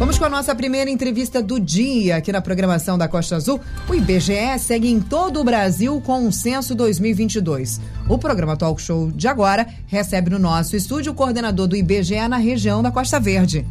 Vamos 0.00 0.18
com 0.18 0.24
a 0.24 0.30
nossa 0.30 0.54
primeira 0.54 0.88
entrevista 0.88 1.42
do 1.42 1.60
dia 1.60 2.16
aqui 2.16 2.32
na 2.32 2.40
programação 2.40 2.96
da 2.96 3.06
Costa 3.06 3.36
Azul. 3.36 3.60
O 3.86 3.94
IBGE 3.94 4.58
segue 4.58 4.88
em 4.88 4.98
todo 4.98 5.38
o 5.38 5.44
Brasil 5.44 6.00
com 6.00 6.26
o 6.26 6.32
censo 6.32 6.74
2022. 6.74 7.78
O 8.08 8.16
programa 8.16 8.56
Talk 8.56 8.80
Show 8.80 9.12
de 9.12 9.28
agora 9.28 9.66
recebe 9.86 10.30
no 10.30 10.38
nosso 10.38 10.74
estúdio 10.74 11.12
o 11.12 11.14
coordenador 11.14 11.66
do 11.66 11.76
IBGE 11.76 12.26
na 12.28 12.38
região 12.38 12.82
da 12.82 12.90
Costa 12.90 13.20
Verde. 13.20 13.66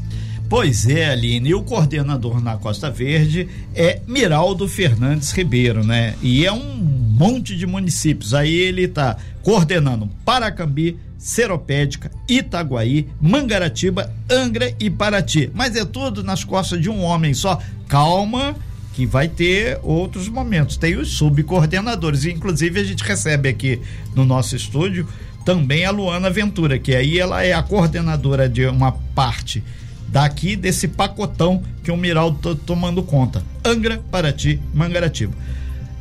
Pois 0.47 0.88
é, 0.88 1.10
Aline, 1.10 1.50
e 1.50 1.56
o 1.56 1.63
coordenador 1.63 2.40
na 2.44 2.58
Costa 2.58 2.92
Verde 2.92 3.50
é 3.74 4.00
Miraldo 4.08 4.68
Fernandes 4.68 5.32
Ribeiro, 5.32 5.84
né? 5.84 6.14
E 6.22 6.46
é 6.46 6.54
um 6.54 6.76
monte 6.78 7.58
de 7.58 7.66
municípios. 7.66 8.36
Aí 8.36 8.54
ele 8.54 8.84
está 8.84 9.18
coordenando 9.42 10.08
Paracambi, 10.24 10.96
Seropédica, 11.20 12.10
Itaguaí, 12.28 13.08
Mangaratiba, 13.22 14.12
Angra 14.31 14.74
e 14.79 14.90
Paraty. 14.90 15.51
Mas 15.54 15.76
é 15.76 15.83
tudo 15.83 16.23
nas 16.23 16.45
costas 16.45 16.81
de 16.81 16.90
um 16.90 17.04
homem 17.04 17.34
só. 17.34 17.59
Calma, 17.90 18.55
que 18.94 19.05
vai 19.05 19.28
ter 19.28 19.78
outros 19.84 20.30
momentos. 20.30 20.78
Tem 20.78 20.95
os 20.95 21.18
subcoordenadores. 21.18 22.26
Inclusive, 22.26 22.80
a 22.80 22.84
gente 22.84 23.04
recebe 23.04 23.50
aqui 23.50 23.82
no 24.16 24.23
nosso 24.23 24.55
estúdio 24.55 25.05
também 25.45 25.86
a 25.86 25.92
Luana 25.92 26.30
Ventura, 26.30 26.80
que 26.80 26.95
aí 26.95 27.20
ela 27.20 27.44
é 27.44 27.54
a 27.54 27.62
coordenadora 27.62 28.48
de 28.48 28.66
uma 28.66 28.92
parte 28.92 29.64
daqui 30.08 30.56
desse 30.56 30.88
pacotão 30.88 31.62
que 31.84 31.92
o 31.92 31.98
Miraldo 31.98 32.56
tá 32.56 32.62
tomando 32.66 33.04
conta. 33.04 33.44
Angra, 33.64 34.02
Paraty, 34.09 34.59
Mangaratiba. 34.73 35.34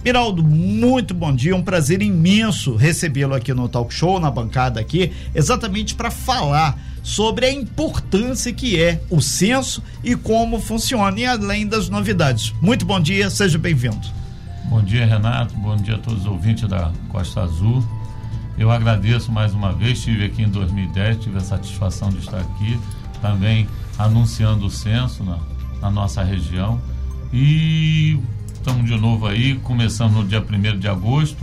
Miraldo, 0.09 0.43
muito 0.43 1.13
bom 1.13 1.37
dia, 1.37 1.55
um 1.55 1.63
prazer 1.63 2.01
imenso 2.01 2.75
recebê-lo 2.75 3.35
aqui 3.35 3.53
no 3.53 3.69
Talk 3.69 3.93
Show, 3.93 4.19
na 4.19 4.31
bancada 4.31 4.81
aqui, 4.81 5.13
exatamente 5.35 5.95
para 5.95 6.11
falar 6.11 6.81
sobre 7.03 7.45
a 7.45 7.53
importância 7.53 8.51
que 8.51 8.81
é 8.83 9.03
o 9.11 9.21
censo 9.21 9.83
e 10.03 10.17
como 10.17 10.59
funciona, 10.61 11.21
e 11.21 11.27
além 11.27 11.67
das 11.67 11.91
novidades. 11.91 12.55
Muito 12.63 12.87
bom 12.87 12.99
dia, 12.99 13.29
seja 13.29 13.59
bem-vindo. 13.59 14.01
Bom 14.71 14.83
dia, 14.83 15.05
Renato, 15.05 15.55
bom 15.57 15.77
dia 15.77 15.97
a 15.97 15.99
todos 15.99 16.21
os 16.21 16.27
ouvintes 16.27 16.67
da 16.67 16.91
Costa 17.11 17.43
Azul. 17.43 17.85
Eu 18.57 18.71
agradeço 18.71 19.31
mais 19.31 19.53
uma 19.53 19.75
vez, 19.75 19.99
estive 19.99 20.25
aqui 20.25 20.41
em 20.41 20.49
2010, 20.49 21.19
tive 21.19 21.37
a 21.37 21.43
satisfação 21.43 22.09
de 22.09 22.21
estar 22.21 22.39
aqui, 22.39 22.81
também 23.21 23.69
anunciando 23.99 24.65
o 24.65 24.71
censo 24.71 25.23
na, 25.23 25.39
na 25.83 25.91
nossa 25.91 26.23
região. 26.23 26.81
E 27.31 28.19
estamos 28.69 28.85
de 28.85 29.01
novo 29.01 29.27
aí, 29.27 29.55
começando 29.61 30.13
no 30.13 30.25
dia 30.27 30.45
1 30.45 30.79
de 30.79 30.89
agosto 30.89 31.39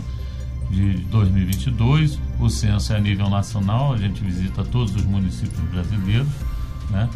de 0.70 0.92
2022. 1.10 2.20
O 2.38 2.48
censo 2.48 2.92
é 2.92 2.96
a 2.96 3.00
nível 3.00 3.28
nacional, 3.28 3.92
a 3.92 3.96
gente 3.96 4.22
visita 4.22 4.62
todos 4.62 4.94
os 4.94 5.04
municípios 5.04 5.60
brasileiros, 5.68 6.28
né? 6.88 7.08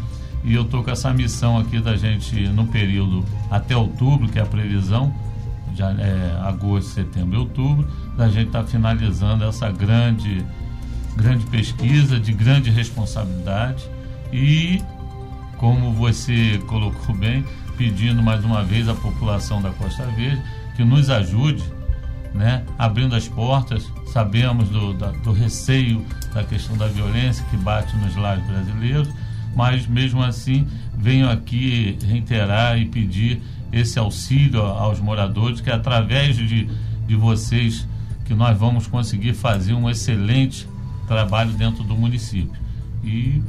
E 0.43 0.53
eu 0.53 0.63
estou 0.63 0.83
com 0.83 0.91
essa 0.91 1.13
missão 1.13 1.57
aqui 1.57 1.79
da 1.79 1.95
gente, 1.95 2.35
no 2.49 2.67
período 2.67 3.23
até 3.49 3.73
outubro, 3.73 4.27
que 4.27 4.37
é 4.37 4.41
a 4.41 4.45
previsão, 4.45 5.15
já 5.73 5.91
é 5.91 6.37
agosto, 6.43 6.89
setembro 6.89 7.37
e 7.37 7.39
outubro, 7.39 7.87
da 8.17 8.27
gente 8.27 8.47
estar 8.47 8.63
tá 8.63 8.67
finalizando 8.67 9.45
essa 9.45 9.71
grande, 9.71 10.45
grande 11.15 11.45
pesquisa 11.45 12.19
de 12.19 12.33
grande 12.33 12.69
responsabilidade 12.69 13.89
e, 14.33 14.81
como 15.57 15.93
você 15.93 16.59
colocou 16.67 17.15
bem, 17.15 17.45
pedindo 17.81 18.21
mais 18.21 18.45
uma 18.45 18.63
vez 18.63 18.87
à 18.87 18.93
população 18.93 19.59
da 19.59 19.71
Costa 19.71 20.05
Verde 20.15 20.39
que 20.75 20.83
nos 20.83 21.09
ajude, 21.09 21.63
né, 22.31 22.63
abrindo 22.77 23.15
as 23.15 23.27
portas. 23.27 23.91
Sabemos 24.13 24.69
do, 24.69 24.93
da, 24.93 25.07
do 25.07 25.31
receio 25.31 26.05
da 26.31 26.43
questão 26.43 26.77
da 26.77 26.85
violência 26.85 27.43
que 27.49 27.57
bate 27.57 27.97
nos 27.97 28.15
lares 28.15 28.45
brasileiros, 28.45 29.09
mas 29.55 29.87
mesmo 29.87 30.21
assim 30.21 30.67
venho 30.95 31.27
aqui 31.27 31.97
reiterar 32.05 32.77
e 32.77 32.85
pedir 32.85 33.41
esse 33.73 33.97
auxílio 33.97 34.61
aos 34.61 34.99
moradores, 34.99 35.59
que 35.59 35.71
através 35.71 36.35
de, 36.35 36.69
de 37.07 37.15
vocês 37.15 37.87
que 38.25 38.35
nós 38.35 38.55
vamos 38.55 38.85
conseguir 38.85 39.33
fazer 39.33 39.73
um 39.73 39.89
excelente 39.89 40.67
trabalho 41.07 41.51
dentro 41.53 41.83
do 41.83 41.95
município. 41.95 42.61
E 43.03 43.41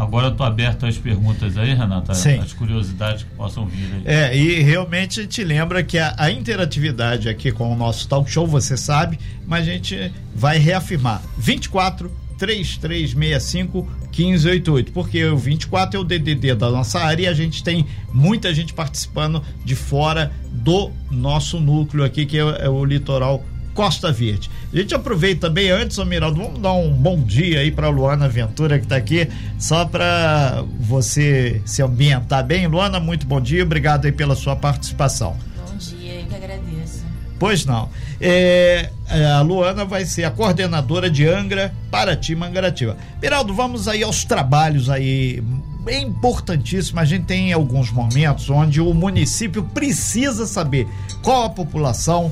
Agora 0.00 0.28
eu 0.28 0.32
estou 0.32 0.46
aberto 0.46 0.86
às 0.86 0.96
perguntas 0.96 1.58
aí, 1.58 1.74
Renata, 1.74 2.14
Sim. 2.14 2.38
as 2.38 2.54
curiosidades 2.54 3.22
que 3.22 3.28
possam 3.34 3.66
vir 3.66 3.84
aí. 3.96 4.02
É, 4.06 4.34
e 4.34 4.62
realmente 4.62 5.26
te 5.26 5.44
lembra 5.44 5.82
que 5.82 5.98
a, 5.98 6.14
a, 6.16 6.30
interatividade 6.30 7.28
aqui 7.28 7.52
com 7.52 7.70
o 7.70 7.76
nosso 7.76 8.08
talk 8.08 8.30
show, 8.30 8.46
você 8.46 8.78
sabe, 8.78 9.18
mas 9.46 9.68
a 9.68 9.70
gente 9.70 10.10
vai 10.34 10.56
reafirmar. 10.56 11.20
24 11.36 12.10
3365 12.38 13.86
1588, 14.10 14.90
porque 14.92 15.22
o 15.26 15.36
24 15.36 15.98
é 15.98 16.00
o 16.00 16.04
DDD 16.04 16.54
da 16.54 16.70
nossa 16.70 16.98
área 16.98 17.24
e 17.24 17.26
a 17.26 17.34
gente 17.34 17.62
tem 17.62 17.84
muita 18.10 18.54
gente 18.54 18.72
participando 18.72 19.42
de 19.62 19.76
fora 19.76 20.32
do 20.50 20.90
nosso 21.10 21.60
núcleo 21.60 22.04
aqui, 22.04 22.24
que 22.24 22.38
é, 22.38 22.40
é 22.40 22.68
o 22.70 22.82
litoral 22.86 23.44
Costa 23.80 24.12
Verde. 24.12 24.50
A 24.70 24.76
gente 24.76 24.94
aproveita 24.94 25.48
também 25.48 25.70
antes, 25.70 25.96
Miraldo, 26.04 26.38
vamos 26.38 26.60
dar 26.60 26.74
um 26.74 26.92
bom 26.92 27.18
dia 27.18 27.60
aí 27.60 27.70
para 27.70 27.88
Luana 27.88 28.28
Ventura 28.28 28.78
que 28.78 28.84
está 28.84 28.96
aqui, 28.96 29.26
só 29.58 29.86
para 29.86 30.62
você 30.78 31.62
se 31.64 31.80
ambientar 31.80 32.44
bem. 32.44 32.66
Luana, 32.66 33.00
muito 33.00 33.26
bom 33.26 33.40
dia, 33.40 33.62
obrigado 33.62 34.04
aí 34.04 34.12
pela 34.12 34.36
sua 34.36 34.54
participação. 34.54 35.34
Bom 35.66 35.78
dia, 35.78 36.20
eu 36.20 36.26
que 36.26 36.34
agradeço. 36.34 37.06
Pois 37.38 37.64
não. 37.64 37.88
É, 38.20 38.90
é 39.08 39.24
a 39.24 39.40
Luana 39.40 39.86
vai 39.86 40.04
ser 40.04 40.24
a 40.24 40.30
coordenadora 40.30 41.08
de 41.08 41.26
Angra, 41.26 41.72
Paraty, 41.90 42.36
Mangaratiba. 42.36 42.98
Miraldo, 43.22 43.54
vamos 43.54 43.88
aí 43.88 44.02
aos 44.02 44.26
trabalhos 44.26 44.90
aí 44.90 45.42
é 45.86 45.98
importantíssimo. 46.00 47.00
A 47.00 47.06
gente 47.06 47.24
tem 47.24 47.50
alguns 47.50 47.90
momentos 47.90 48.50
onde 48.50 48.78
o 48.78 48.92
município 48.92 49.64
precisa 49.64 50.44
saber 50.44 50.86
qual 51.22 51.44
a 51.44 51.50
população, 51.50 52.30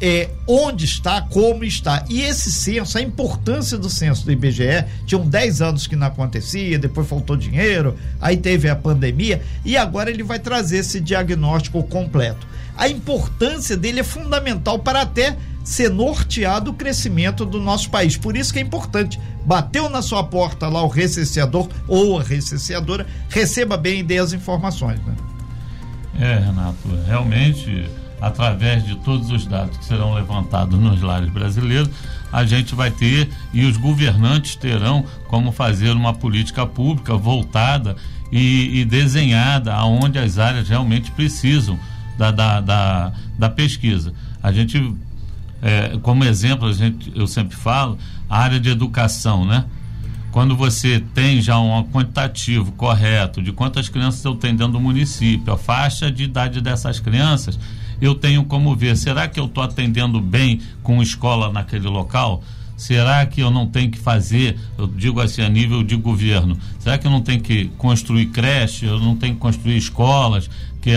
é, 0.00 0.30
onde 0.46 0.84
está, 0.84 1.20
como 1.20 1.62
está. 1.64 2.04
E 2.08 2.22
esse 2.22 2.50
censo, 2.50 2.96
a 2.96 3.02
importância 3.02 3.76
do 3.76 3.90
censo 3.90 4.24
do 4.24 4.32
IBGE, 4.32 4.84
tinham 5.04 5.26
10 5.26 5.60
anos 5.60 5.86
que 5.86 5.94
não 5.94 6.06
acontecia, 6.06 6.78
depois 6.78 7.06
faltou 7.06 7.36
dinheiro, 7.36 7.96
aí 8.20 8.36
teve 8.36 8.68
a 8.68 8.76
pandemia, 8.76 9.42
e 9.64 9.76
agora 9.76 10.10
ele 10.10 10.22
vai 10.22 10.38
trazer 10.38 10.78
esse 10.78 11.00
diagnóstico 11.00 11.82
completo. 11.82 12.46
A 12.76 12.88
importância 12.88 13.76
dele 13.76 14.00
é 14.00 14.04
fundamental 14.04 14.78
para 14.78 15.02
até 15.02 15.36
ser 15.62 15.90
norteado 15.90 16.70
o 16.70 16.74
crescimento 16.74 17.44
do 17.44 17.60
nosso 17.60 17.90
país. 17.90 18.16
Por 18.16 18.36
isso 18.36 18.52
que 18.52 18.58
é 18.58 18.62
importante. 18.62 19.20
Bateu 19.44 19.90
na 19.90 20.00
sua 20.00 20.24
porta 20.24 20.66
lá 20.68 20.82
o 20.82 20.88
recenseador 20.88 21.68
ou 21.86 22.18
a 22.18 22.22
recenseadora, 22.22 23.06
receba 23.28 23.76
bem 23.76 24.00
e 24.00 24.02
dê 24.02 24.18
as 24.18 24.32
informações. 24.32 24.98
Né? 25.04 25.14
É, 26.18 26.38
Renato, 26.38 26.88
realmente 27.06 27.86
através 28.20 28.84
de 28.84 28.96
todos 28.96 29.30
os 29.30 29.46
dados 29.46 29.76
que 29.78 29.84
serão 29.84 30.14
levantados 30.14 30.78
nos 30.78 31.00
lares 31.00 31.30
brasileiros, 31.30 31.90
a 32.32 32.44
gente 32.44 32.74
vai 32.74 32.90
ter 32.90 33.28
e 33.52 33.64
os 33.64 33.76
governantes 33.76 34.54
terão 34.54 35.04
como 35.26 35.50
fazer 35.50 35.90
uma 35.90 36.12
política 36.12 36.66
pública 36.66 37.16
voltada 37.16 37.96
e, 38.30 38.80
e 38.80 38.84
desenhada 38.84 39.74
aonde 39.74 40.18
as 40.18 40.38
áreas 40.38 40.68
realmente 40.68 41.10
precisam 41.10 41.78
da, 42.16 42.30
da, 42.30 42.60
da, 42.60 43.12
da 43.38 43.48
pesquisa. 43.48 44.12
A 44.42 44.52
gente, 44.52 44.94
é, 45.62 45.98
como 46.02 46.24
exemplo, 46.24 46.68
a 46.68 46.72
gente, 46.72 47.12
eu 47.14 47.26
sempre 47.26 47.56
falo, 47.56 47.98
a 48.28 48.38
área 48.38 48.60
de 48.60 48.68
educação, 48.68 49.44
né? 49.44 49.64
quando 50.30 50.56
você 50.56 51.02
tem 51.14 51.40
já 51.40 51.58
um 51.58 51.82
quantitativo 51.84 52.72
correto 52.72 53.42
de 53.42 53.52
quantas 53.52 53.88
crianças 53.88 54.24
eu 54.24 54.34
tenho 54.34 54.56
dentro 54.56 54.74
do 54.74 54.80
município, 54.80 55.52
a 55.52 55.58
faixa 55.58 56.10
de 56.10 56.24
idade 56.24 56.60
dessas 56.60 57.00
crianças, 57.00 57.58
eu 58.00 58.14
tenho 58.14 58.44
como 58.44 58.74
ver, 58.74 58.96
será 58.96 59.28
que 59.28 59.38
eu 59.38 59.46
estou 59.46 59.62
atendendo 59.62 60.20
bem 60.20 60.60
com 60.82 61.02
escola 61.02 61.52
naquele 61.52 61.88
local? 61.88 62.42
Será 62.76 63.26
que 63.26 63.42
eu 63.42 63.50
não 63.50 63.66
tenho 63.66 63.90
que 63.90 63.98
fazer, 63.98 64.58
eu 64.78 64.86
digo 64.86 65.20
assim, 65.20 65.42
a 65.42 65.48
nível 65.50 65.82
de 65.82 65.96
governo, 65.96 66.56
será 66.78 66.96
que 66.96 67.06
eu 67.06 67.10
não 67.10 67.20
tenho 67.20 67.42
que 67.42 67.66
construir 67.76 68.26
creche, 68.26 68.86
eu 68.86 68.98
não 68.98 69.16
tenho 69.16 69.34
que 69.34 69.40
construir 69.40 69.76
escolas? 69.76 70.48
Que 70.80 70.92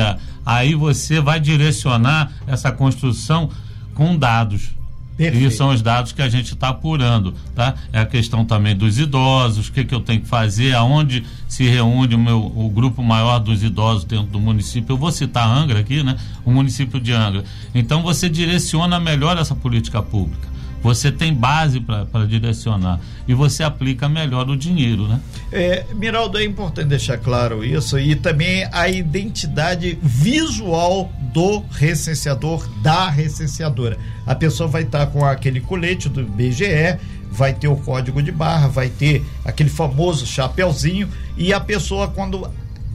aí 0.46 0.76
você 0.76 1.20
vai 1.20 1.42
direcionar 1.42 2.32
essa 2.48 2.72
construção 2.72 3.50
com 3.94 4.18
dados. 4.18 4.73
Perfeito. 5.16 5.46
E 5.46 5.52
são 5.52 5.70
os 5.70 5.82
dados 5.82 6.12
que 6.12 6.22
a 6.22 6.30
gente 6.30 6.54
está 6.54 6.70
apurando, 6.70 7.36
tá? 7.54 7.76
É 7.92 8.00
a 8.00 8.06
questão 8.06 8.44
também 8.44 8.76
dos 8.76 8.98
idosos, 8.98 9.68
o 9.68 9.72
que, 9.72 9.84
que 9.84 9.94
eu 9.94 10.00
tenho 10.00 10.22
que 10.22 10.28
fazer, 10.28 10.74
aonde 10.74 11.24
se 11.48 11.68
reúne 11.68 12.16
o, 12.16 12.20
meu, 12.20 12.52
o 12.56 12.70
grupo 12.70 13.04
maior 13.04 13.40
dos 13.40 13.62
idosos 13.62 14.06
dentro 14.06 14.28
do 14.28 14.40
município. 14.40 14.94
Eu 14.94 14.98
vou 14.98 15.12
citar 15.12 15.48
Angra 15.48 15.80
aqui, 15.80 16.02
né? 16.02 16.18
O 16.44 16.52
município 16.52 17.00
de 17.00 17.14
Angra. 17.14 17.44
Então 17.76 18.02
você 18.02 18.28
direciona 18.28 19.00
melhor 19.00 19.38
essa 19.38 19.54
política 19.54 20.02
pública. 20.02 20.53
Você 20.84 21.10
tem 21.10 21.34
base 21.34 21.80
para 21.80 22.26
direcionar 22.28 23.00
e 23.26 23.34
você 23.34 23.64
aplica 23.64 24.10
melhor 24.10 24.50
o 24.50 24.58
dinheiro, 24.58 25.08
né? 25.08 25.20
É, 25.50 25.86
Miraldo, 25.96 26.38
é 26.38 26.44
importante 26.44 26.90
deixar 26.90 27.18
claro 27.18 27.64
isso 27.64 27.98
e 27.98 28.16
também 28.16 28.68
a 28.70 28.90
identidade 28.90 29.98
visual 30.04 31.10
do 31.34 31.64
recenseador, 31.72 32.68
da 32.82 33.10
recenseadora. 33.10 33.98
A 34.26 34.36
pessoa 34.36 34.68
vai 34.68 34.84
estar 34.84 35.08
com 35.08 35.24
aquele 35.24 35.62
colete 35.62 36.10
do 36.10 36.24
BGE, 36.26 37.00
vai 37.32 37.54
ter 37.54 37.70
o 37.70 37.78
código 37.78 38.22
de 38.22 38.32
barra, 38.32 38.68
vai 38.68 38.90
ter 38.90 39.24
aquele 39.46 39.70
famoso 39.70 40.26
chapéuzinho 40.26 41.08
e 41.38 41.54
a 41.54 41.60
pessoa 41.62 42.10
quando 42.10 42.48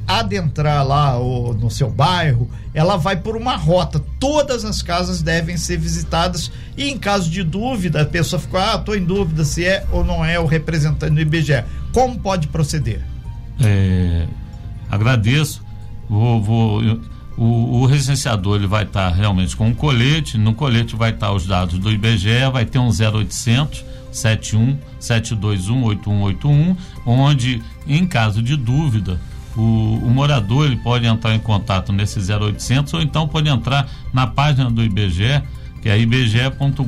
adentrar 0.08 0.86
lá 0.86 1.20
o, 1.20 1.52
no 1.52 1.70
seu 1.70 1.90
bairro, 1.90 2.50
ela 2.72 2.96
vai 2.96 3.16
por 3.16 3.36
uma 3.36 3.56
rota. 3.56 4.02
Todas 4.18 4.64
as 4.64 4.80
casas 4.80 5.20
devem 5.20 5.58
ser 5.58 5.76
visitadas 5.76 6.50
e 6.76 6.88
em 6.88 6.96
caso 6.96 7.30
de 7.30 7.42
dúvida, 7.42 8.00
a 8.00 8.06
pessoa 8.06 8.40
ficou, 8.40 8.58
ah, 8.58 8.76
estou 8.76 8.96
em 8.96 9.04
dúvida 9.04 9.44
se 9.44 9.66
é 9.66 9.86
ou 9.92 10.02
não 10.02 10.24
é 10.24 10.40
o 10.40 10.46
representante 10.46 11.12
do 11.14 11.20
IBGE. 11.20 11.62
Como 11.92 12.18
pode 12.18 12.48
proceder? 12.48 13.04
É, 13.60 14.26
agradeço. 14.90 15.62
Vou, 16.08 16.42
vou, 16.42 16.82
o, 17.36 17.82
o 17.82 17.86
recenseador 17.86 18.56
ele 18.56 18.66
vai 18.66 18.84
estar 18.84 19.10
tá 19.10 19.14
realmente 19.14 19.54
com 19.54 19.68
um 19.68 19.74
colete. 19.74 20.38
No 20.38 20.54
colete 20.54 20.96
vai 20.96 21.10
estar 21.10 21.26
tá 21.26 21.32
os 21.34 21.46
dados 21.46 21.78
do 21.78 21.90
IBGE, 21.90 22.50
vai 22.50 22.64
ter 22.64 22.78
um 22.78 22.88
0800 22.88 23.84
71 24.10 24.78
721 24.98 25.82
8181, 25.84 26.76
onde, 27.04 27.62
em 27.86 28.06
caso 28.06 28.42
de 28.42 28.56
dúvida, 28.56 29.20
o, 29.58 29.98
o, 30.04 30.10
morador 30.10 30.66
ele 30.66 30.76
pode 30.76 31.04
entrar 31.04 31.34
em 31.34 31.40
contato 31.40 31.92
nesse 31.92 32.20
0800 32.20 32.94
ou 32.94 33.02
então 33.02 33.26
pode 33.26 33.48
entrar 33.48 33.88
na 34.12 34.26
página 34.26 34.70
do 34.70 34.84
IBGE, 34.84 35.42
que 35.82 35.88
é 35.88 35.98
ibge.gov.br. 35.98 36.84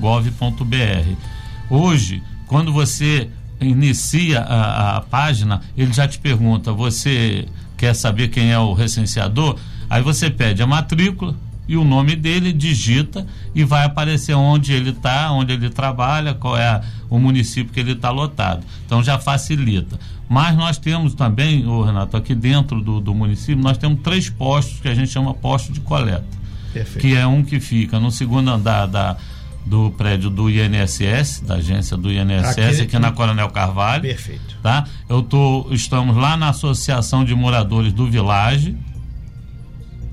Hoje, 1.69 2.23
quando 2.47 2.73
você 2.73 3.29
inicia 3.61 4.41
a, 4.41 4.99
a 4.99 5.01
página, 5.01 5.61
ele 5.77 5.93
já 5.93 6.07
te 6.07 6.19
pergunta: 6.21 6.73
você 6.73 7.47
quer 7.77 7.95
saber 7.95 8.29
quem 8.29 8.53
é 8.53 8.59
o 8.59 8.73
recenseador? 8.73 9.59
Aí 9.89 10.03
você 10.03 10.31
pede 10.31 10.63
a 10.63 10.67
matrícula 10.67 11.35
e 11.71 11.77
o 11.77 11.85
nome 11.85 12.17
dele, 12.17 12.53
digita 12.53 13.25
e 13.55 13.63
vai 13.63 13.85
aparecer 13.85 14.35
onde 14.35 14.73
ele 14.73 14.91
está, 14.91 15.31
onde 15.31 15.53
ele 15.53 15.71
trabalha, 15.71 16.35
qual 16.35 16.57
é 16.57 16.67
a, 16.67 16.83
o 17.09 17.17
município 17.17 17.73
que 17.73 17.79
ele 17.79 17.93
está 17.93 18.11
lotado. 18.11 18.67
Então 18.85 19.01
já 19.01 19.21
facilita. 19.21 19.97
Mas 20.29 20.57
nós 20.57 20.79
temos 20.79 21.15
também, 21.15 21.65
o 21.65 21.85
Renato, 21.85 22.17
aqui 22.17 22.35
dentro 22.35 22.81
do, 22.81 23.01
do 23.01 23.15
município, 23.15 23.63
nós 23.63 23.79
temos 23.79 24.01
três 24.03 24.29
postos 24.29 24.81
que 24.81 24.89
a 24.89 24.95
gente 24.95 25.13
chama 25.13 25.33
posto 25.33 25.73
de 25.73 25.79
coleta. 25.79 26.27
Perfeito. 26.73 26.99
Que 26.99 27.15
é 27.15 27.25
um 27.25 27.45
que 27.45 27.61
fica 27.61 28.01
no 28.01 28.11
segundo 28.11 28.51
andar 28.51 28.87
da, 28.87 29.17
do 29.65 29.93
prédio 29.93 30.29
do 30.29 30.51
INSS, 30.51 31.41
da 31.47 31.55
agência 31.55 31.97
do 31.97 32.11
INSS, 32.11 32.59
aqui, 32.59 32.83
aqui 32.83 32.99
na 32.99 33.13
Coronel 33.13 33.49
Carvalho. 33.51 34.03
Perfeito. 34.03 34.57
Tá? 34.61 34.87
Eu 35.09 35.23
tô, 35.23 35.69
estamos 35.71 36.17
lá 36.17 36.37
na 36.37 36.49
Associação 36.49 37.25
de 37.25 37.33
Moradores 37.33 37.93
do 37.93 38.11
Village. 38.11 38.77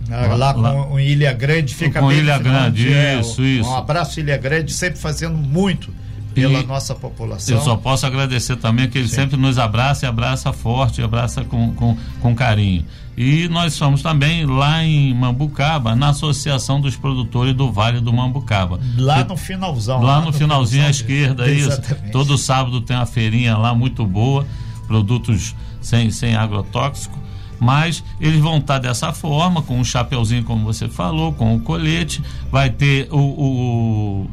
Ah, 0.10 0.36
lá, 0.36 0.52
lá, 0.54 0.86
com 0.86 1.00
Ilha 1.00 1.34
Grande 1.34 1.76
fica 1.76 2.00
com 2.00 2.08
bem 2.08 2.20
Ilha 2.20 2.38
Grande, 2.38 2.94
é, 2.94 3.20
isso, 3.20 3.44
isso. 3.44 3.70
Um 3.70 3.76
abraço 3.76 4.20
Ilha 4.20 4.38
Grande, 4.38 4.72
sempre 4.74 5.00
fazendo 5.00 5.38
muito 5.38 5.92
pela 6.34 6.60
e 6.60 6.66
nossa 6.66 6.94
população. 6.94 7.56
Eu 7.56 7.62
só 7.62 7.76
posso 7.76 8.06
agradecer 8.06 8.56
também 8.58 8.88
que 8.88 8.98
ele 8.98 9.08
Sim. 9.08 9.16
sempre 9.16 9.38
nos 9.38 9.58
abraça 9.58 10.06
e 10.06 10.10
abraça 10.10 10.54
forte, 10.54 11.02
abraça 11.02 11.44
com, 11.44 11.74
com, 11.74 11.98
com 12.22 12.36
carinho. 12.36 12.86
E 13.18 13.48
nós 13.50 13.74
somos 13.74 14.04
também 14.04 14.46
lá 14.46 14.84
em 14.84 15.12
Mambucaba, 15.16 15.96
na 15.96 16.10
Associação 16.10 16.80
dos 16.80 16.96
Produtores 16.96 17.56
do 17.56 17.72
Vale 17.72 18.00
do 18.00 18.14
Mambucaba. 18.14 18.80
Lá 18.96 19.24
no 19.24 19.36
finalzão. 19.36 20.04
Lá, 20.04 20.20
lá 20.20 20.26
no, 20.26 20.32
finalzinho 20.32 20.86
à 20.86 20.90
esquerda, 20.92 21.50
isso. 21.50 21.82
Todo 22.12 22.38
sábado 22.38 22.80
tem 22.82 22.96
uma 22.96 23.08
feirinha 23.08 23.58
lá 23.58 23.74
muito 23.74 24.06
boa, 24.06 24.46
produtos 24.88 25.56
sem, 25.82 26.12
sem 26.12 26.36
agrotóxico. 26.36 27.18
Mas 27.60 28.04
eles 28.20 28.40
vão 28.40 28.58
estar 28.58 28.80
dessa 28.80 29.12
forma, 29.14 29.62
com 29.62 29.78
o 29.78 29.80
um 29.80 29.84
chapeuzinho, 29.84 30.44
como 30.44 30.64
você 30.64 30.88
falou, 30.88 31.34
com 31.34 31.56
o 31.56 31.60
colete, 31.60 32.22
vai 32.52 32.70
ter 32.70 33.08
o, 33.12 33.18
o, 33.18 34.30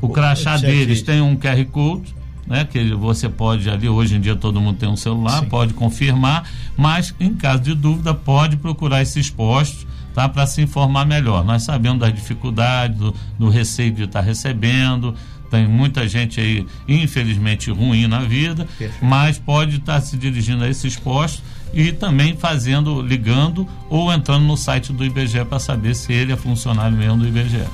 o 0.00 0.08
crachá 0.10 0.56
deles, 0.56 1.02
tem 1.02 1.20
um 1.20 1.36
QR 1.36 1.64
Code 1.72 2.14
né? 2.46 2.64
Que 2.64 2.92
você 2.94 3.28
pode 3.28 3.68
ali, 3.68 3.88
hoje 3.88 4.16
em 4.16 4.20
dia 4.20 4.36
todo 4.36 4.60
mundo 4.60 4.78
tem 4.78 4.88
um 4.88 4.96
celular, 4.96 5.40
Sim. 5.40 5.48
pode 5.48 5.74
confirmar, 5.74 6.48
mas 6.76 7.14
em 7.18 7.34
caso 7.34 7.62
de 7.62 7.74
dúvida 7.74 8.14
pode 8.14 8.56
procurar 8.56 9.02
esses 9.02 9.30
postos, 9.30 9.86
tá? 10.14 10.28
Para 10.28 10.46
se 10.46 10.62
informar 10.62 11.06
melhor. 11.06 11.44
Nós 11.44 11.62
sabemos 11.62 12.00
das 12.00 12.14
dificuldades, 12.14 12.98
do, 12.98 13.14
do 13.38 13.48
receio 13.48 13.92
de 13.92 14.04
estar 14.04 14.20
tá 14.20 14.24
recebendo, 14.24 15.14
tem 15.50 15.66
muita 15.68 16.06
gente 16.08 16.40
aí, 16.40 16.66
infelizmente, 16.88 17.70
ruim 17.70 18.06
na 18.06 18.20
vida, 18.20 18.66
Perfeito. 18.78 19.04
mas 19.04 19.38
pode 19.38 19.76
estar 19.76 19.94
tá 19.94 20.00
se 20.00 20.16
dirigindo 20.16 20.64
a 20.64 20.68
esses 20.68 20.96
postos 20.96 21.42
e 21.74 21.92
também 21.92 22.36
fazendo, 22.36 23.02
ligando 23.02 23.66
ou 23.90 24.12
entrando 24.12 24.44
no 24.44 24.56
site 24.56 24.92
do 24.92 25.04
IBGE 25.04 25.44
para 25.44 25.58
saber 25.58 25.94
se 25.94 26.12
ele 26.12 26.32
é 26.32 26.36
funcionário 26.36 26.96
mesmo 26.96 27.18
do 27.18 27.26
IBGE. 27.26 27.64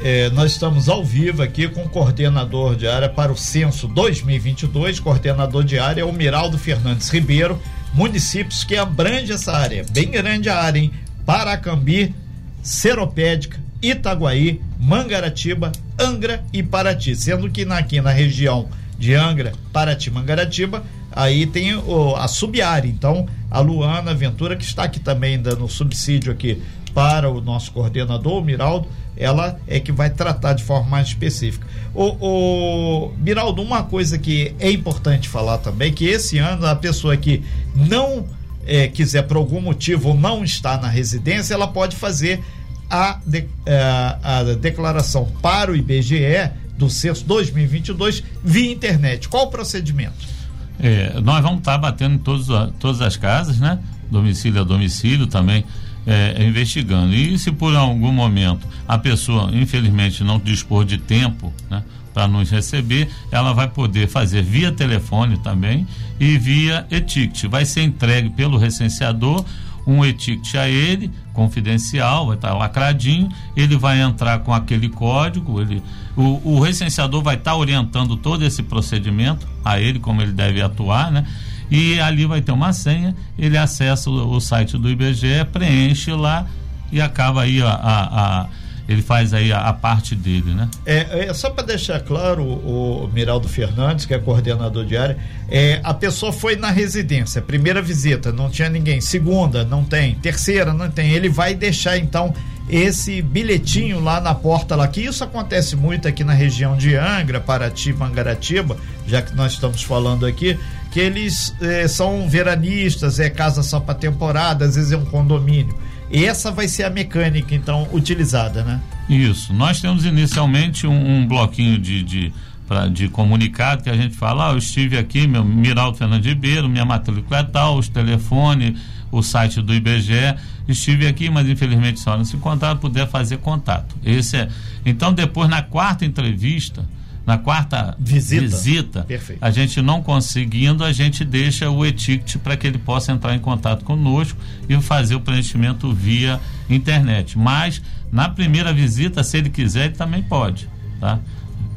É, 0.00 0.30
nós 0.30 0.52
estamos 0.52 0.88
ao 0.88 1.04
vivo 1.04 1.42
aqui 1.42 1.66
com 1.66 1.82
o 1.82 1.88
coordenador 1.88 2.76
de 2.76 2.86
área 2.86 3.08
para 3.08 3.32
o 3.32 3.36
censo 3.36 3.88
2022. 3.88 5.00
Coordenador 5.00 5.64
de 5.64 5.78
área 5.78 6.02
é 6.02 6.04
o 6.04 6.12
Miraldo 6.12 6.56
Fernandes 6.56 7.08
Ribeiro. 7.08 7.60
Municípios 7.92 8.62
que 8.62 8.76
abrange 8.76 9.32
essa 9.32 9.52
área, 9.52 9.84
bem 9.90 10.10
grande 10.10 10.48
a 10.48 10.62
área, 10.62 10.78
hein? 10.78 10.92
Paracambi, 11.26 12.14
Seropédica, 12.62 13.58
Itaguaí, 13.82 14.60
Mangaratiba, 14.78 15.72
Angra 15.98 16.44
e 16.52 16.62
Paraty. 16.62 17.16
Sendo 17.16 17.50
que 17.50 17.62
aqui 17.62 18.00
na 18.00 18.10
região 18.10 18.68
de 18.98 19.14
Angra, 19.14 19.52
Paraty, 19.72 20.10
Mangaratiba, 20.10 20.84
aí 21.18 21.46
tem 21.46 21.74
o, 21.74 22.14
a 22.14 22.28
subárea. 22.28 22.88
Então, 22.88 23.26
a 23.50 23.58
Luana 23.58 24.14
Ventura, 24.14 24.54
que 24.54 24.64
está 24.64 24.84
aqui 24.84 25.00
também 25.00 25.36
dando 25.36 25.66
subsídio 25.68 26.30
aqui 26.30 26.62
para 26.94 27.28
o 27.28 27.40
nosso 27.40 27.72
coordenador, 27.72 28.40
o 28.40 28.44
Miraldo, 28.44 28.86
ela 29.16 29.58
é 29.66 29.80
que 29.80 29.90
vai 29.90 30.10
tratar 30.10 30.52
de 30.52 30.62
forma 30.62 30.88
mais 30.88 31.08
específica. 31.08 31.66
O, 31.92 32.04
o 32.20 33.14
Miraldo, 33.18 33.60
uma 33.60 33.82
coisa 33.82 34.16
que 34.16 34.54
é 34.60 34.70
importante 34.70 35.28
falar 35.28 35.58
também, 35.58 35.92
que 35.92 36.06
esse 36.06 36.38
ano 36.38 36.64
a 36.64 36.76
pessoa 36.76 37.16
que 37.16 37.42
não 37.74 38.24
é, 38.64 38.86
quiser 38.86 39.22
por 39.22 39.36
algum 39.36 39.60
motivo 39.60 40.14
não 40.14 40.44
estar 40.44 40.80
na 40.80 40.88
residência, 40.88 41.52
ela 41.52 41.66
pode 41.66 41.96
fazer 41.96 42.40
a, 42.88 43.18
de, 43.26 43.44
é, 43.66 43.80
a 44.22 44.42
declaração 44.60 45.26
para 45.42 45.72
o 45.72 45.76
IBGE 45.76 46.52
do 46.76 46.88
censo 46.88 47.24
2022 47.24 48.22
via 48.44 48.70
internet. 48.70 49.28
Qual 49.28 49.46
o 49.46 49.50
procedimento? 49.50 50.37
É, 50.80 51.20
nós 51.20 51.42
vamos 51.42 51.58
estar 51.58 51.76
batendo 51.78 52.14
em 52.14 52.18
todos, 52.18 52.48
todas 52.78 53.00
as 53.00 53.16
casas, 53.16 53.58
né? 53.58 53.78
Domicílio 54.10 54.60
a 54.60 54.64
domicílio 54.64 55.26
também 55.26 55.64
é, 56.06 56.42
investigando. 56.46 57.14
E 57.14 57.38
se 57.38 57.52
por 57.52 57.76
algum 57.76 58.12
momento 58.12 58.66
a 58.86 58.96
pessoa, 58.96 59.50
infelizmente, 59.52 60.24
não 60.24 60.38
dispor 60.38 60.84
de 60.84 60.98
tempo, 60.98 61.52
né? 61.70 61.82
Para 62.14 62.26
nos 62.26 62.50
receber, 62.50 63.08
ela 63.30 63.52
vai 63.52 63.68
poder 63.68 64.08
fazer 64.08 64.42
via 64.42 64.72
telefone 64.72 65.38
também 65.38 65.86
e 66.18 66.36
via 66.38 66.86
etiquete. 66.90 67.46
Vai 67.46 67.64
ser 67.64 67.82
entregue 67.82 68.30
pelo 68.30 68.58
recenseador 68.58 69.44
um 69.88 70.04
etiquete 70.04 70.58
a 70.58 70.68
ele, 70.68 71.10
confidencial, 71.32 72.26
vai 72.26 72.36
estar 72.36 72.52
lacradinho, 72.52 73.30
ele 73.56 73.74
vai 73.74 74.02
entrar 74.02 74.40
com 74.40 74.52
aquele 74.52 74.90
código, 74.90 75.62
ele, 75.62 75.82
o, 76.14 76.56
o 76.56 76.60
recenseador 76.60 77.22
vai 77.22 77.36
estar 77.36 77.56
orientando 77.56 78.14
todo 78.14 78.44
esse 78.44 78.62
procedimento 78.62 79.48
a 79.64 79.80
ele, 79.80 79.98
como 79.98 80.20
ele 80.20 80.32
deve 80.32 80.60
atuar, 80.60 81.10
né? 81.10 81.26
e 81.70 81.98
ali 82.00 82.26
vai 82.26 82.42
ter 82.42 82.52
uma 82.52 82.72
senha, 82.74 83.16
ele 83.38 83.56
acessa 83.56 84.10
o, 84.10 84.34
o 84.34 84.40
site 84.40 84.76
do 84.76 84.90
IBGE, 84.90 85.46
preenche 85.50 86.12
lá 86.12 86.46
e 86.92 87.00
acaba 87.00 87.42
aí 87.42 87.62
a, 87.62 87.70
a, 87.70 88.42
a 88.42 88.46
ele 88.88 89.02
faz 89.02 89.34
aí 89.34 89.52
a, 89.52 89.68
a, 89.68 89.72
parte 89.72 90.14
dele, 90.14 90.54
né? 90.54 90.68
É, 90.86 91.26
é 91.26 91.34
só 91.34 91.50
para 91.50 91.66
deixar 91.66 92.00
claro, 92.00 92.42
o, 92.42 93.04
o 93.04 93.08
Miraldo 93.12 93.46
Fernandes, 93.46 94.06
que 94.06 94.14
é 94.14 94.18
coordenador 94.18 94.86
de 94.86 94.96
área, 94.96 95.18
é, 95.50 95.78
a 95.84 95.92
pessoa 95.92 96.32
foi 96.32 96.56
na 96.56 96.70
residência, 96.70 97.42
primeira 97.42 97.82
visita, 97.82 98.32
não 98.32 98.48
tinha 98.48 98.70
ninguém, 98.70 99.00
segunda, 99.00 99.62
não 99.62 99.84
tem, 99.84 100.14
terceira, 100.14 100.72
não 100.72 100.90
tem. 100.90 101.12
Ele 101.12 101.28
vai 101.28 101.54
deixar 101.54 101.98
então 101.98 102.32
esse 102.68 103.20
bilhetinho 103.20 104.00
lá 104.00 104.20
na 104.20 104.34
porta 104.34 104.74
lá, 104.74 104.88
que 104.88 105.02
isso 105.02 105.22
acontece 105.22 105.76
muito 105.76 106.08
aqui 106.08 106.24
na 106.24 106.32
região 106.32 106.76
de 106.76 106.96
Angra, 106.96 107.40
Paraty, 107.40 107.92
Mangaratiba, 107.92 108.76
já 109.06 109.20
que 109.20 109.34
nós 109.34 109.52
estamos 109.52 109.82
falando 109.82 110.24
aqui, 110.26 110.58
que 110.90 111.00
eles 111.00 111.54
eh, 111.60 111.88
são 111.88 112.28
veranistas, 112.28 113.18
é 113.20 113.30
casa 113.30 113.62
só 113.62 113.80
para 113.80 113.94
temporada, 113.94 114.64
às 114.64 114.76
vezes 114.76 114.92
é 114.92 114.96
um 114.96 115.04
condomínio. 115.04 115.74
Essa 116.12 116.50
vai 116.50 116.68
ser 116.68 116.84
a 116.84 116.90
mecânica, 116.90 117.54
então, 117.54 117.88
utilizada, 117.92 118.64
né? 118.64 118.80
Isso. 119.08 119.52
Nós 119.52 119.80
temos 119.80 120.04
inicialmente 120.04 120.86
um, 120.86 121.18
um 121.18 121.26
bloquinho 121.26 121.78
de, 121.78 122.02
de, 122.02 122.32
pra, 122.66 122.88
de 122.88 123.08
comunicado 123.08 123.82
que 123.82 123.90
a 123.90 123.96
gente 123.96 124.14
fala, 124.16 124.48
ah, 124.48 124.52
eu 124.52 124.58
estive 124.58 124.96
aqui, 124.96 125.26
meu 125.26 125.44
Miraldo 125.44 125.96
Fernandes 125.96 126.26
Ribeiro, 126.26 126.68
minha 126.68 126.84
matrícula 126.84 127.40
é 127.40 127.42
tal, 127.42 127.78
os 127.78 127.88
telefones, 127.88 128.78
o 129.10 129.22
site 129.22 129.60
do 129.62 129.74
IBGE, 129.74 130.34
estive 130.66 131.06
aqui, 131.06 131.30
mas 131.30 131.48
infelizmente 131.48 132.00
só 132.00 132.16
não 132.16 132.24
se 132.24 132.36
encontrar, 132.36 132.76
puder 132.76 133.08
fazer 133.08 133.38
contato. 133.38 133.96
Esse 134.04 134.36
é. 134.36 134.48
Então, 134.84 135.12
depois, 135.12 135.48
na 135.48 135.62
quarta 135.62 136.04
entrevista, 136.04 136.84
na 137.28 137.36
quarta 137.36 137.94
visita, 137.98 138.40
visita 138.40 139.06
a 139.38 139.50
gente 139.50 139.82
não 139.82 140.02
conseguindo, 140.02 140.82
a 140.82 140.92
gente 140.92 141.26
deixa 141.26 141.68
o 141.68 141.84
etiquete 141.84 142.38
para 142.38 142.56
que 142.56 142.66
ele 142.66 142.78
possa 142.78 143.12
entrar 143.12 143.34
em 143.34 143.38
contato 143.38 143.84
conosco 143.84 144.40
e 144.66 144.80
fazer 144.80 145.14
o 145.14 145.20
preenchimento 145.20 145.92
via 145.92 146.40
internet. 146.70 147.36
Mas 147.36 147.82
na 148.10 148.30
primeira 148.30 148.72
visita, 148.72 149.22
se 149.22 149.36
ele 149.36 149.50
quiser, 149.50 149.84
ele 149.84 149.94
também 149.94 150.22
pode, 150.22 150.70
tá? 150.98 151.20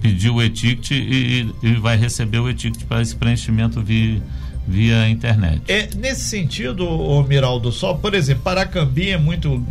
Pedir 0.01 0.29
o 0.29 0.41
etiquete 0.41 0.93
e, 0.93 1.53
e 1.62 1.74
vai 1.74 1.98
receber 1.98 2.39
o 2.39 2.50
etiquete 2.50 2.86
para 2.86 3.01
esse 3.01 3.13
preenchimento 3.13 3.81
via, 3.81 4.24
via 4.65 5.10
internet. 5.10 5.63
É, 5.67 5.89
nesse 5.98 6.29
sentido, 6.29 6.88
o 6.88 7.22
Miraldo, 7.24 7.74
só, 7.74 7.93
por 7.93 8.13
exemplo, 8.13 8.43
Paracambi 8.43 9.10
é 9.10 9.17
muito 9.17 9.62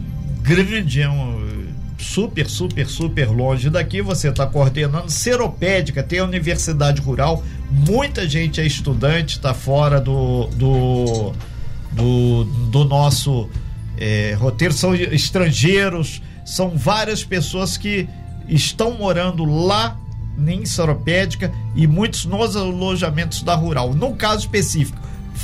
grande, 0.43 1.01
é 1.01 1.09
um 1.09 1.50
super, 2.01 2.49
super, 2.49 2.87
super 2.87 3.29
longe 3.31 3.69
daqui, 3.71 4.03
você 4.03 4.29
está 4.29 4.47
coordenando 4.47 5.11
Seropédica, 5.11 6.03
tem 6.03 6.19
a 6.19 6.25
Universidade 6.25 7.01
Rural, 7.01 7.43
muita 7.71 8.29
gente 8.29 8.61
é 8.61 8.67
estudante, 8.67 9.37
está 9.37 9.55
fora 9.55 10.01
do, 10.01 10.47
do, 10.47 11.33
do, 11.93 12.45
do 12.45 12.85
nosso 12.85 13.49
é, 13.99 14.35
roteiro, 14.39 14.73
são 14.73 14.95
estrangeiros, 14.95 16.23
são 16.45 16.71
várias 16.77 17.23
pessoas 17.23 17.77
que 17.77 18.09
estão 18.49 18.93
morando 18.93 19.45
lá 19.45 19.97
em 20.39 20.65
Seropédica 20.65 21.53
e 21.77 21.87
muitos 21.87 22.25
nos 22.25 22.57
alojamentos 22.57 23.43
da 23.43 23.55
Rural. 23.55 23.93
No 23.95 24.15
caso 24.15 24.41
específico, 24.41 24.99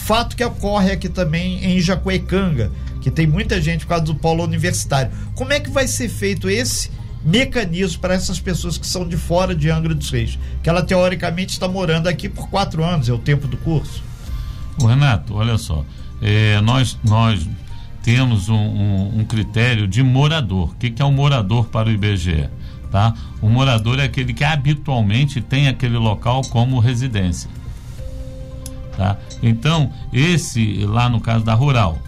fato 0.06 0.36
que 0.36 0.44
ocorre 0.44 0.92
aqui 0.92 1.08
também 1.08 1.64
em 1.64 1.80
Jacuecanga, 1.80 2.70
que 3.02 3.10
tem 3.10 3.26
muita 3.26 3.60
gente 3.60 3.80
por 3.80 3.88
causa 3.88 4.04
do 4.04 4.14
polo 4.14 4.44
universitário. 4.44 5.10
Como 5.34 5.52
é 5.52 5.58
que 5.58 5.68
vai 5.68 5.88
ser 5.88 6.08
feito 6.08 6.48
esse 6.48 6.92
mecanismo 7.24 8.00
para 8.00 8.14
essas 8.14 8.38
pessoas 8.38 8.78
que 8.78 8.86
são 8.86 9.06
de 9.06 9.16
fora 9.16 9.52
de 9.52 9.68
Angra 9.68 9.92
dos 9.92 10.08
Reis? 10.08 10.38
Que 10.62 10.70
ela 10.70 10.80
teoricamente 10.80 11.54
está 11.54 11.66
morando 11.66 12.06
aqui 12.06 12.28
por 12.28 12.48
quatro 12.48 12.84
anos, 12.84 13.08
é 13.08 13.12
o 13.12 13.18
tempo 13.18 13.48
do 13.48 13.56
curso. 13.56 14.00
O 14.80 14.86
Renato, 14.86 15.34
olha 15.34 15.58
só, 15.58 15.84
é, 16.22 16.60
nós, 16.60 16.96
nós 17.02 17.44
temos 18.04 18.48
um, 18.48 18.54
um, 18.54 19.18
um, 19.18 19.24
critério 19.24 19.88
de 19.88 20.04
morador. 20.04 20.70
O 20.70 20.74
que, 20.76 20.88
que 20.88 21.02
é 21.02 21.04
um 21.04 21.10
morador 21.10 21.66
para 21.66 21.88
o 21.88 21.92
IBGE? 21.92 22.48
Tá? 22.92 23.12
O 23.42 23.48
morador 23.48 23.98
é 23.98 24.04
aquele 24.04 24.32
que 24.32 24.44
habitualmente 24.44 25.40
tem 25.40 25.66
aquele 25.66 25.96
local 25.96 26.42
como 26.42 26.78
residência. 26.78 27.50
Tá? 28.96 29.16
Então, 29.42 29.92
esse 30.12 30.84
lá 30.86 31.08
no 31.08 31.20
caso 31.20 31.44
da 31.44 31.54
rural, 31.54 31.98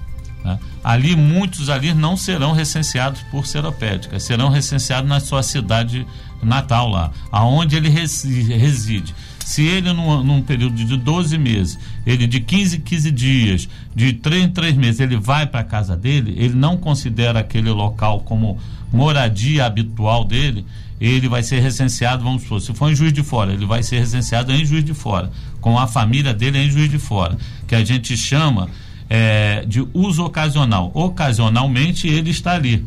né? 0.45 0.59
Ali, 0.83 1.15
muitos 1.15 1.69
ali 1.69 1.93
não 1.93 2.17
serão 2.17 2.53
recenseados 2.53 3.21
por 3.31 3.47
seropédica, 3.47 4.19
serão 4.19 4.49
recenseados 4.49 5.09
na 5.09 5.21
sua 5.21 5.43
cidade 5.43 6.07
natal 6.43 6.89
lá, 6.89 7.11
aonde 7.31 7.77
ele 7.77 7.89
reside. 7.91 9.15
Se 9.45 9.63
ele, 9.63 9.93
num, 9.93 10.23
num, 10.23 10.43
período 10.43 10.75
de 10.77 10.97
12 10.97 11.39
meses, 11.39 11.79
ele 12.07 12.27
de 12.27 12.41
15 12.41 12.77
em 12.77 12.81
15 12.81 13.11
dias, 13.11 13.69
de 13.95 14.13
3 14.13 14.45
em 14.45 14.51
3 14.51 14.77
meses, 14.77 15.01
ele 15.01 15.17
vai 15.17 15.47
para 15.47 15.61
a 15.61 15.65
casa 15.65 15.97
dele, 15.97 16.35
ele 16.39 16.55
não 16.55 16.77
considera 16.77 17.41
aquele 17.41 17.71
local 17.71 18.21
como 18.21 18.59
moradia 18.93 19.65
habitual 19.65 20.25
dele, 20.25 20.67
ele 21.01 21.29
vai 21.29 21.43
ser 21.43 21.61
recenseado, 21.61 22.25
vamos 22.25 22.43
supor, 22.43 22.61
se 22.61 22.75
for 22.75 22.91
em 22.91 22.95
Juiz 22.95 23.13
de 23.13 23.23
Fora, 23.23 23.53
ele 23.53 23.65
vai 23.65 23.83
ser 23.83 24.01
recenseado 24.01 24.53
em 24.53 24.65
Juiz 24.65 24.85
de 24.85 24.95
Fora, 24.95 25.31
com 25.61 25.79
a 25.79 25.87
família 25.87 26.33
dele 26.33 26.59
em 26.59 26.71
Juiz 26.71 26.91
de 26.91 26.99
Fora, 26.99 27.37
que 27.67 27.75
a 27.75 27.85
gente 27.85 28.17
chama 28.17 28.69
é, 29.09 29.65
de 29.67 29.87
uso 29.93 30.25
ocasional. 30.25 30.91
Ocasionalmente 30.95 32.07
ele 32.07 32.31
está 32.31 32.53
ali, 32.53 32.85